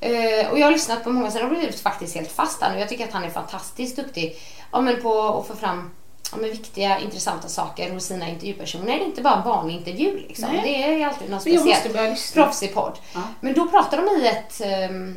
[0.00, 2.78] Eh, och jag har lyssnat på många, sen har blivit faktiskt helt fast där nu.
[2.78, 4.38] Jag tycker att han är fantastiskt duktig
[4.72, 5.90] ja, men på att få fram
[6.32, 8.86] ja, men viktiga, intressanta saker hos sina intervjupersoner.
[8.86, 10.48] Det är inte bara en vanlig intervju liksom.
[10.52, 10.60] Nej.
[10.64, 12.34] Det är alltid något speciellt.
[12.34, 12.98] Proffsig podd.
[13.14, 13.22] Ja.
[13.40, 15.16] Men då pratar de i ett ehm,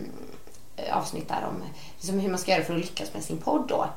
[0.92, 1.64] avsnitt där om
[1.98, 3.88] liksom, hur man ska göra för att lyckas med sin podd då.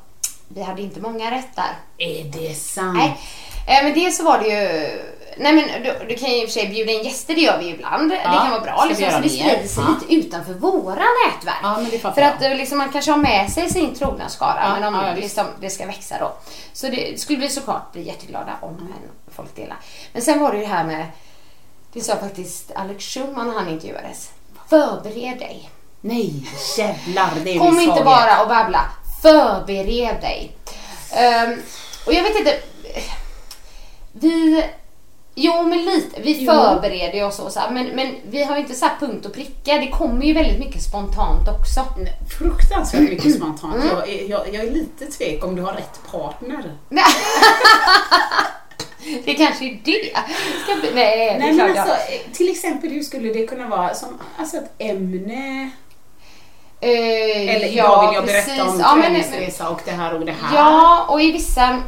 [0.54, 1.78] Vi hade inte många rätt där.
[1.98, 2.98] Är det sant?
[2.98, 3.18] Nej,
[3.66, 4.88] eh, men dels så var det ju...
[5.38, 7.58] Nej men du, du kan ju i och för sig bjuda in gäster, det gör
[7.58, 8.10] vi ju ibland.
[8.10, 9.96] det kan vara bra liksom, så det sprider sig Ja.
[10.00, 11.56] lite utanför våra nätverk.
[11.62, 14.60] Ja, men det För att eh, liksom, man kanske har med sig sin trogna skara,
[14.62, 16.32] Ja, men om ja, liksom, det ska växa då.
[16.72, 18.92] Så det skulle vi såklart bli jätteglada om mm.
[19.34, 19.76] folk delar.
[20.12, 21.06] Men sen var det ju det här med,
[21.92, 24.30] det sa faktiskt Alex Schulman när han intervjuades.
[24.68, 25.70] Förbered dig.
[26.00, 26.46] Nej,
[26.78, 27.30] jävlar.
[27.44, 28.84] Det är Kom inte bara och babbla.
[29.22, 30.52] Förbered dig.
[31.12, 31.62] Ehm,
[32.06, 32.56] och jag vet inte.
[34.12, 34.64] Vi...
[35.34, 36.22] Jo, men lite.
[36.22, 36.52] Vi Jo.
[36.52, 39.78] förbereder oss och så, men, men vi har ju inte satt punkt och pricka.
[39.78, 41.86] Det kommer ju väldigt mycket spontant också.
[42.38, 43.74] Fruktansvärt mycket spontant.
[43.74, 43.88] Mm.
[43.88, 46.78] Jag, är, jag, jag är lite tvek om du har rätt partner.
[49.24, 50.16] det kanske är det.
[50.64, 51.96] Ska nej, det Nej, klart men alltså,
[52.32, 55.70] till exempel hur skulle det kunna vara som alltså ett ämne?
[56.84, 58.46] Eh, Eller ja, idag vill jag precis.
[58.46, 60.56] berätta om Ja, träningsresa och det här och det här.
[60.56, 61.78] Ja, och i vissa...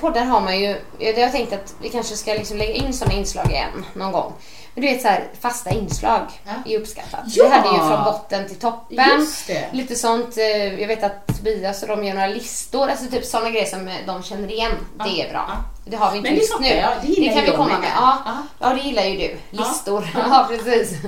[0.00, 3.14] poddar har man ju, jag har tänkt att vi kanske ska liksom lägga in sådana
[3.18, 4.32] inslag igen någon gång.
[4.74, 6.72] Men du vet så här, fasta inslag Ja.
[6.72, 7.20] är uppskattat.
[7.26, 7.44] Ja.
[7.44, 9.26] Vi hade ju från botten till toppen.
[9.72, 10.36] Lite sånt.
[10.36, 12.88] eh, Jag vet att Tobias och de gör några listor.
[12.90, 14.72] Alltså typ sådana grejer som eh, de känner igen.
[15.04, 15.44] Det är bra.
[15.48, 15.56] Ja.
[15.90, 16.70] Det har vi inte Men det just fattar nu.
[16.74, 16.92] jag.
[17.02, 17.80] Det gillar kan vi komma med.
[17.80, 17.90] med.
[17.96, 18.18] Ja.
[18.24, 18.36] Ja.
[18.60, 19.36] ja, det gillar ju du.
[19.58, 20.08] Listor.
[20.14, 20.98] Ja, precis.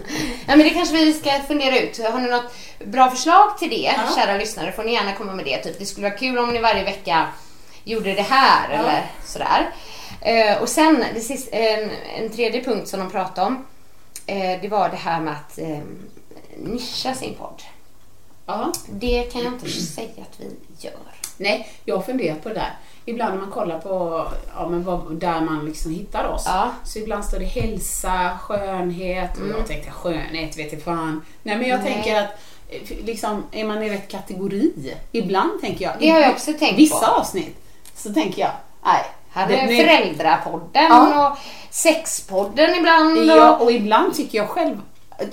[0.46, 1.98] Ja, men det kanske vi ska fundera ut.
[2.12, 2.54] Har ni något
[2.84, 4.14] bra förslag till det, Ja.
[4.16, 5.56] kära lyssnare, får ni gärna komma med det.
[5.58, 7.26] Typ, det skulle vara kul om ni varje vecka
[7.84, 9.70] gjorde det här eller sådär.
[10.20, 13.66] Eh, och sen, det sista, en, en tredje punkt som de pratade om,
[14.26, 15.78] eh, det var det här med att eh,
[16.56, 17.62] nischa sin podd.
[18.46, 18.72] Ja.
[18.90, 20.46] Det kan jag inte säga att vi
[20.78, 20.94] gör.
[21.36, 22.72] Nej, jag har funderat på det där.
[23.04, 24.26] Ibland när man kollar på
[24.56, 26.42] ja, men vad, där man liksom hittar oss.
[26.46, 26.70] Ja.
[26.84, 29.30] Så ibland står det hälsa, skönhet.
[29.38, 31.22] Och jag tänkte skönhet vet jag fan.
[31.42, 31.92] Nej men jag Mm.
[31.92, 31.94] Nej.
[31.94, 32.30] tänker att
[32.68, 34.94] eh, liksom, är man i rätt kategori?
[35.12, 35.92] Ibland tänker jag.
[36.00, 37.12] Det har jag också tänkt Vissa på.
[37.12, 37.56] avsnitt
[37.96, 38.50] så tänker jag,
[38.84, 39.02] nej.
[39.30, 41.30] Här det- är föräldrapodden Ja.
[41.30, 41.38] och
[41.70, 43.16] sexpodden ibland.
[43.24, 44.80] Ja, Och, och ibland tycker jag själv,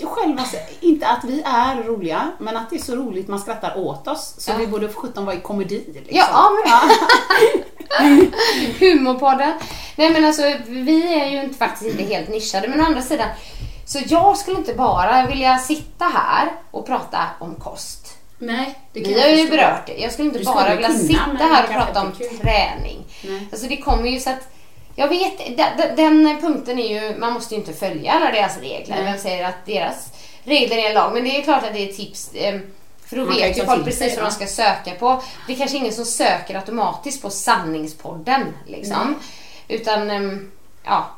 [0.05, 3.77] själv alltså, inte att vi är roliga, men att det är så roligt man skrattar
[3.77, 4.35] åt oss.
[4.37, 4.55] Så Ja.
[4.57, 5.83] vi borde för sjutton vara i komedi.
[5.93, 6.17] Liksom.
[6.17, 8.31] Ja, men...
[8.79, 9.53] Humorpodden.
[9.95, 13.27] Nej men alltså vi är ju inte, faktiskt inte helt nischade men å andra sidan
[13.85, 18.17] så jag skulle inte bara vilja sitta här och prata om kost.
[18.37, 19.97] Nej, det kan Vi har ju berört det.
[19.97, 22.11] Jag skulle inte bara vilja sitta här och prata om
[22.41, 23.05] träning.
[23.23, 23.47] Nej.
[23.51, 24.51] Alltså det kommer ju så att
[24.99, 28.57] jag vet, de- de- den punkten är ju, man måste ju inte följa alla deras
[28.57, 29.03] regler.
[29.03, 30.07] Vem säger att deras
[30.43, 31.13] regler är en lag?
[31.13, 32.33] Men det är klart att det är tips.
[32.33, 32.59] eh,
[33.05, 34.29] För då Man vet ju folk precis vad va?
[34.29, 35.23] de ska söka på.
[35.47, 38.45] Det är kanske ingen som söker automatiskt på sanningspodden.
[38.67, 39.15] Liksom.
[39.67, 40.51] Utan, ehm,
[40.85, 41.09] ja.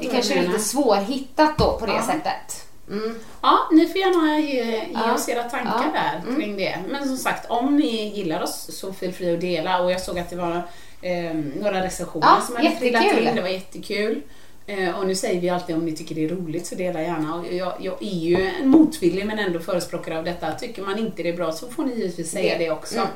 [0.00, 2.02] Det kanske är lite svårhittat då på det Ja.
[2.06, 2.66] sättet.
[2.90, 3.18] Mm.
[3.42, 5.14] Ja, ni får gärna ge, ge Ja.
[5.14, 6.00] oss era tankar Ja.
[6.00, 6.40] där Mm.
[6.40, 6.78] kring det.
[6.88, 9.82] Men som sagt, om ni gillar oss så feel free att dela.
[9.82, 10.62] Och jag såg att det var
[11.04, 13.28] eh, några recensioner Ja, som hade trillat jättekul.
[13.28, 13.34] in.
[13.36, 14.22] Det var jättekul.
[14.66, 17.34] Eh, och nu säger vi alltid om ni tycker det är roligt så dela gärna.
[17.34, 20.52] Och jag, jag är ju en motvillig men ändå förespråkare av detta.
[20.52, 22.94] Tycker man inte det är bra så får ni givetvis säga Det- det också.
[22.96, 23.08] Mm.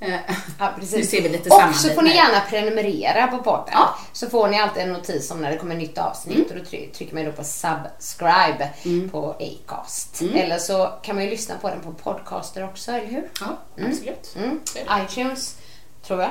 [0.00, 0.20] Eh,
[0.58, 0.94] Ja, precis.
[0.96, 3.68] Nu ser vi lite Och så får ni gärna prenumerera på podden.
[3.72, 3.98] Ja.
[4.12, 6.90] Så får ni alltid en notis om när det kommer nytt avsnitt och då try-
[6.92, 8.70] trycker man då på subscribe
[9.12, 10.22] på Acast.
[10.34, 13.30] Eller så kan man ju lyssna på den på podcaster också, eller hur?
[13.40, 13.56] Ja,
[13.86, 14.34] absolut.
[14.36, 14.60] Mm.
[14.76, 15.04] Är det.
[15.04, 15.56] iTunes,
[16.06, 16.30] tror jag.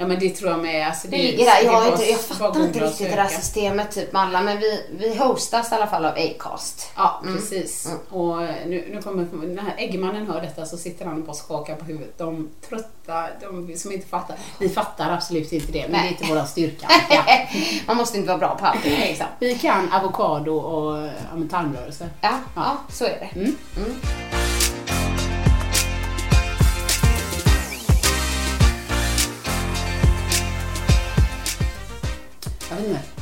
[0.00, 0.86] Ja men det tror jag med.
[0.86, 1.54] Alltså, Det ligger där.
[1.64, 4.58] Jag, det har inte, jag fattar inte riktigt det där systemet typ med alla, men
[4.58, 6.90] vi, vi hostas i alla fall av Acast.
[6.96, 7.36] Ja, Mm.
[7.36, 7.88] precis.
[8.10, 11.74] Och nu, nu kommer, när här äggmannen hör detta så sitter han och bara skakar
[11.76, 12.18] på huvudet.
[12.18, 14.36] De trötta, de som inte fattar.
[14.58, 16.00] Vi fattar absolut inte det, men Nej.
[16.02, 16.86] det är inte våran styrka.
[17.10, 17.24] Ja.
[17.86, 19.26] Man måste inte vara bra på allting liksom.
[19.38, 22.08] Vi kan avokado och ja, tarmrörelse.
[22.20, 23.40] Ja, ja, så är det.
[23.40, 23.54] Mm.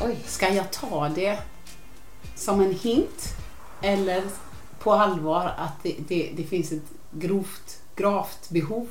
[0.01, 0.17] Oj.
[0.27, 1.39] Ska jag ta det
[2.35, 3.37] som en hint
[3.83, 4.23] eller
[4.79, 8.89] på allvar att det, det, det finns ett grovt, gravt behov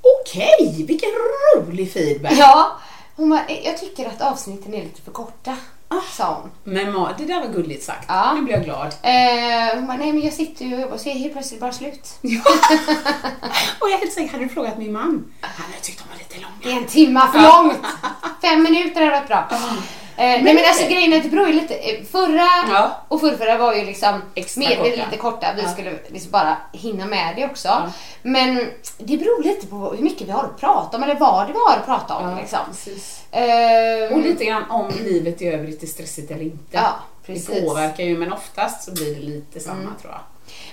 [0.00, 1.08] Okej, vilken
[1.56, 2.32] rolig feedback.
[2.36, 2.70] Ja,
[3.16, 5.56] hon bara, "Eh, jag tycker att avsnitten är lite för korta.
[6.12, 6.50] Sa hon.
[6.74, 8.04] Men Ma, det där var gulligt sagt.
[8.08, 8.32] Ja.
[8.34, 8.94] Nu blir jag glad.
[9.02, 11.72] Eh, hon bara, nej men jag sitter ju och jobbar så är helt plötsligt bara
[11.72, 12.18] slut.
[13.80, 15.32] Och jag är helt säker, hade du frågat min man?
[15.40, 16.54] Han hade tyckt de var lite långa.
[16.62, 17.78] Det är en timma för långt.
[18.42, 19.48] Fem minuter hade varit bra.
[20.16, 21.74] Eh, nej men alltså grejen är att det beror ju lite.
[21.74, 22.90] eh, Förra Ja.
[23.08, 24.22] och förrförra var ju liksom
[24.56, 25.46] medvetet lite korta.
[25.56, 25.68] Vi Ja.
[25.68, 27.90] skulle liksom bara hinna med det också.
[28.22, 28.56] Men
[28.98, 31.58] det beror lite på hur mycket vi har att prata om eller vad det vi
[31.66, 32.36] har att prata om.
[32.36, 32.58] liksom.
[33.30, 36.64] Eh, Och lite grann om livet i övrigt är stressigt eller inte.
[36.70, 36.88] Ja.
[37.26, 39.94] Det påverkar ju, men oftast så blir det lite samma Mm.
[40.00, 40.20] tror jag.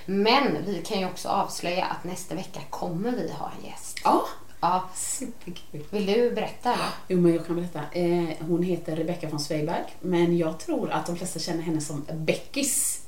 [0.06, 4.00] Men vi kan ju också avslöja att nästa vecka kommer vi ha en gäst.
[4.04, 4.22] Ja,
[4.62, 4.84] Ja.
[5.90, 6.86] Vill du berätta eller?
[7.08, 7.80] Jo, men jag kan berätta.
[7.92, 12.06] Eh, hon heter Rebecca von Sveiberg, men jag tror att de flesta känner henne som
[12.14, 13.02] Beckis.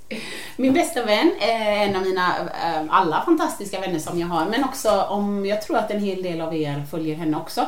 [0.57, 4.63] Min bästa vän är en av mina eh, alla fantastiska vänner som jag har, men
[4.63, 7.65] också om, jag tror att en hel del av er följer henne också.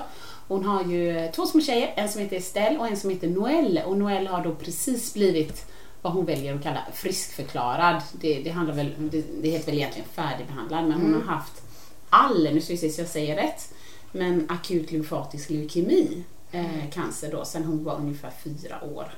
[0.47, 3.83] Hon har ju två små tjejer, en som heter Estelle och en som heter Noelle.
[3.83, 5.65] Och Noelle har då precis blivit
[6.01, 8.01] vad hon väljer att kalla friskförklarad.
[8.11, 11.61] Det, det, handlar väl, det, det heter väl egentligen färdigbehandlad, men hon har haft
[12.09, 13.73] all, nu ska vi se så jag säger rätt,
[14.15, 19.13] men akut lymfatisk leukemi, eh, cancer då, sen hon var ungefär fyra år.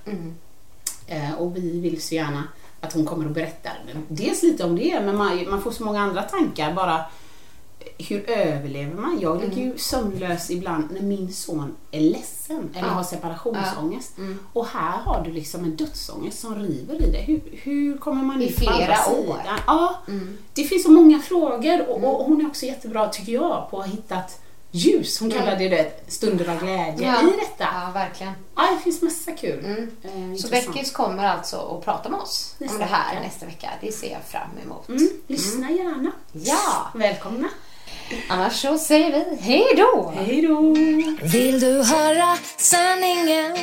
[1.08, 2.43] Eh, och vi vill så gärna
[2.82, 3.70] att hon kommer att berätta
[4.08, 7.06] dels lite om det, men man, man får så många andra tankar bara.
[8.00, 9.20] Hur överlever man?
[9.22, 12.93] Jag ligger ju sömnlös ibland när min son är ledsen eller Ja.
[12.93, 14.14] har separationsångest.
[14.54, 17.24] Och här har du liksom en dödsångest som river i dig.
[17.24, 18.95] Hur, hur kommer man I flera
[19.28, 19.41] år.
[19.68, 19.95] Ja,
[20.54, 23.86] det finns så många frågor och, och hon är också jättebra, tycker jag, på att
[23.86, 24.41] ha hittat
[24.78, 25.19] ljus.
[25.19, 27.21] Hon kallar det, det stunder av glädje Ja.
[27.21, 27.63] i detta.
[27.73, 28.34] Ja, verkligen.
[28.55, 29.65] Ja, det finns massa kul.
[29.65, 29.91] Mm.
[30.34, 30.47] Eh, Så.
[30.47, 33.28] Beckis kommer alltså att prata med oss Nästa om det här vecka.
[33.28, 33.69] nästa vecka.
[33.82, 34.89] Det ser jag fram emot.
[34.89, 36.11] Mm, lyssna gärna.
[36.32, 37.47] Ja, Välkomna.
[38.30, 40.13] annars så säger vi hej då!
[40.17, 40.73] Hej då!
[41.28, 43.57] Vill du höra sanningen?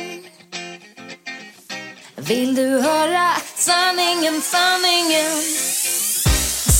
[2.15, 5.31] Vill du höra sanningen, sanningen?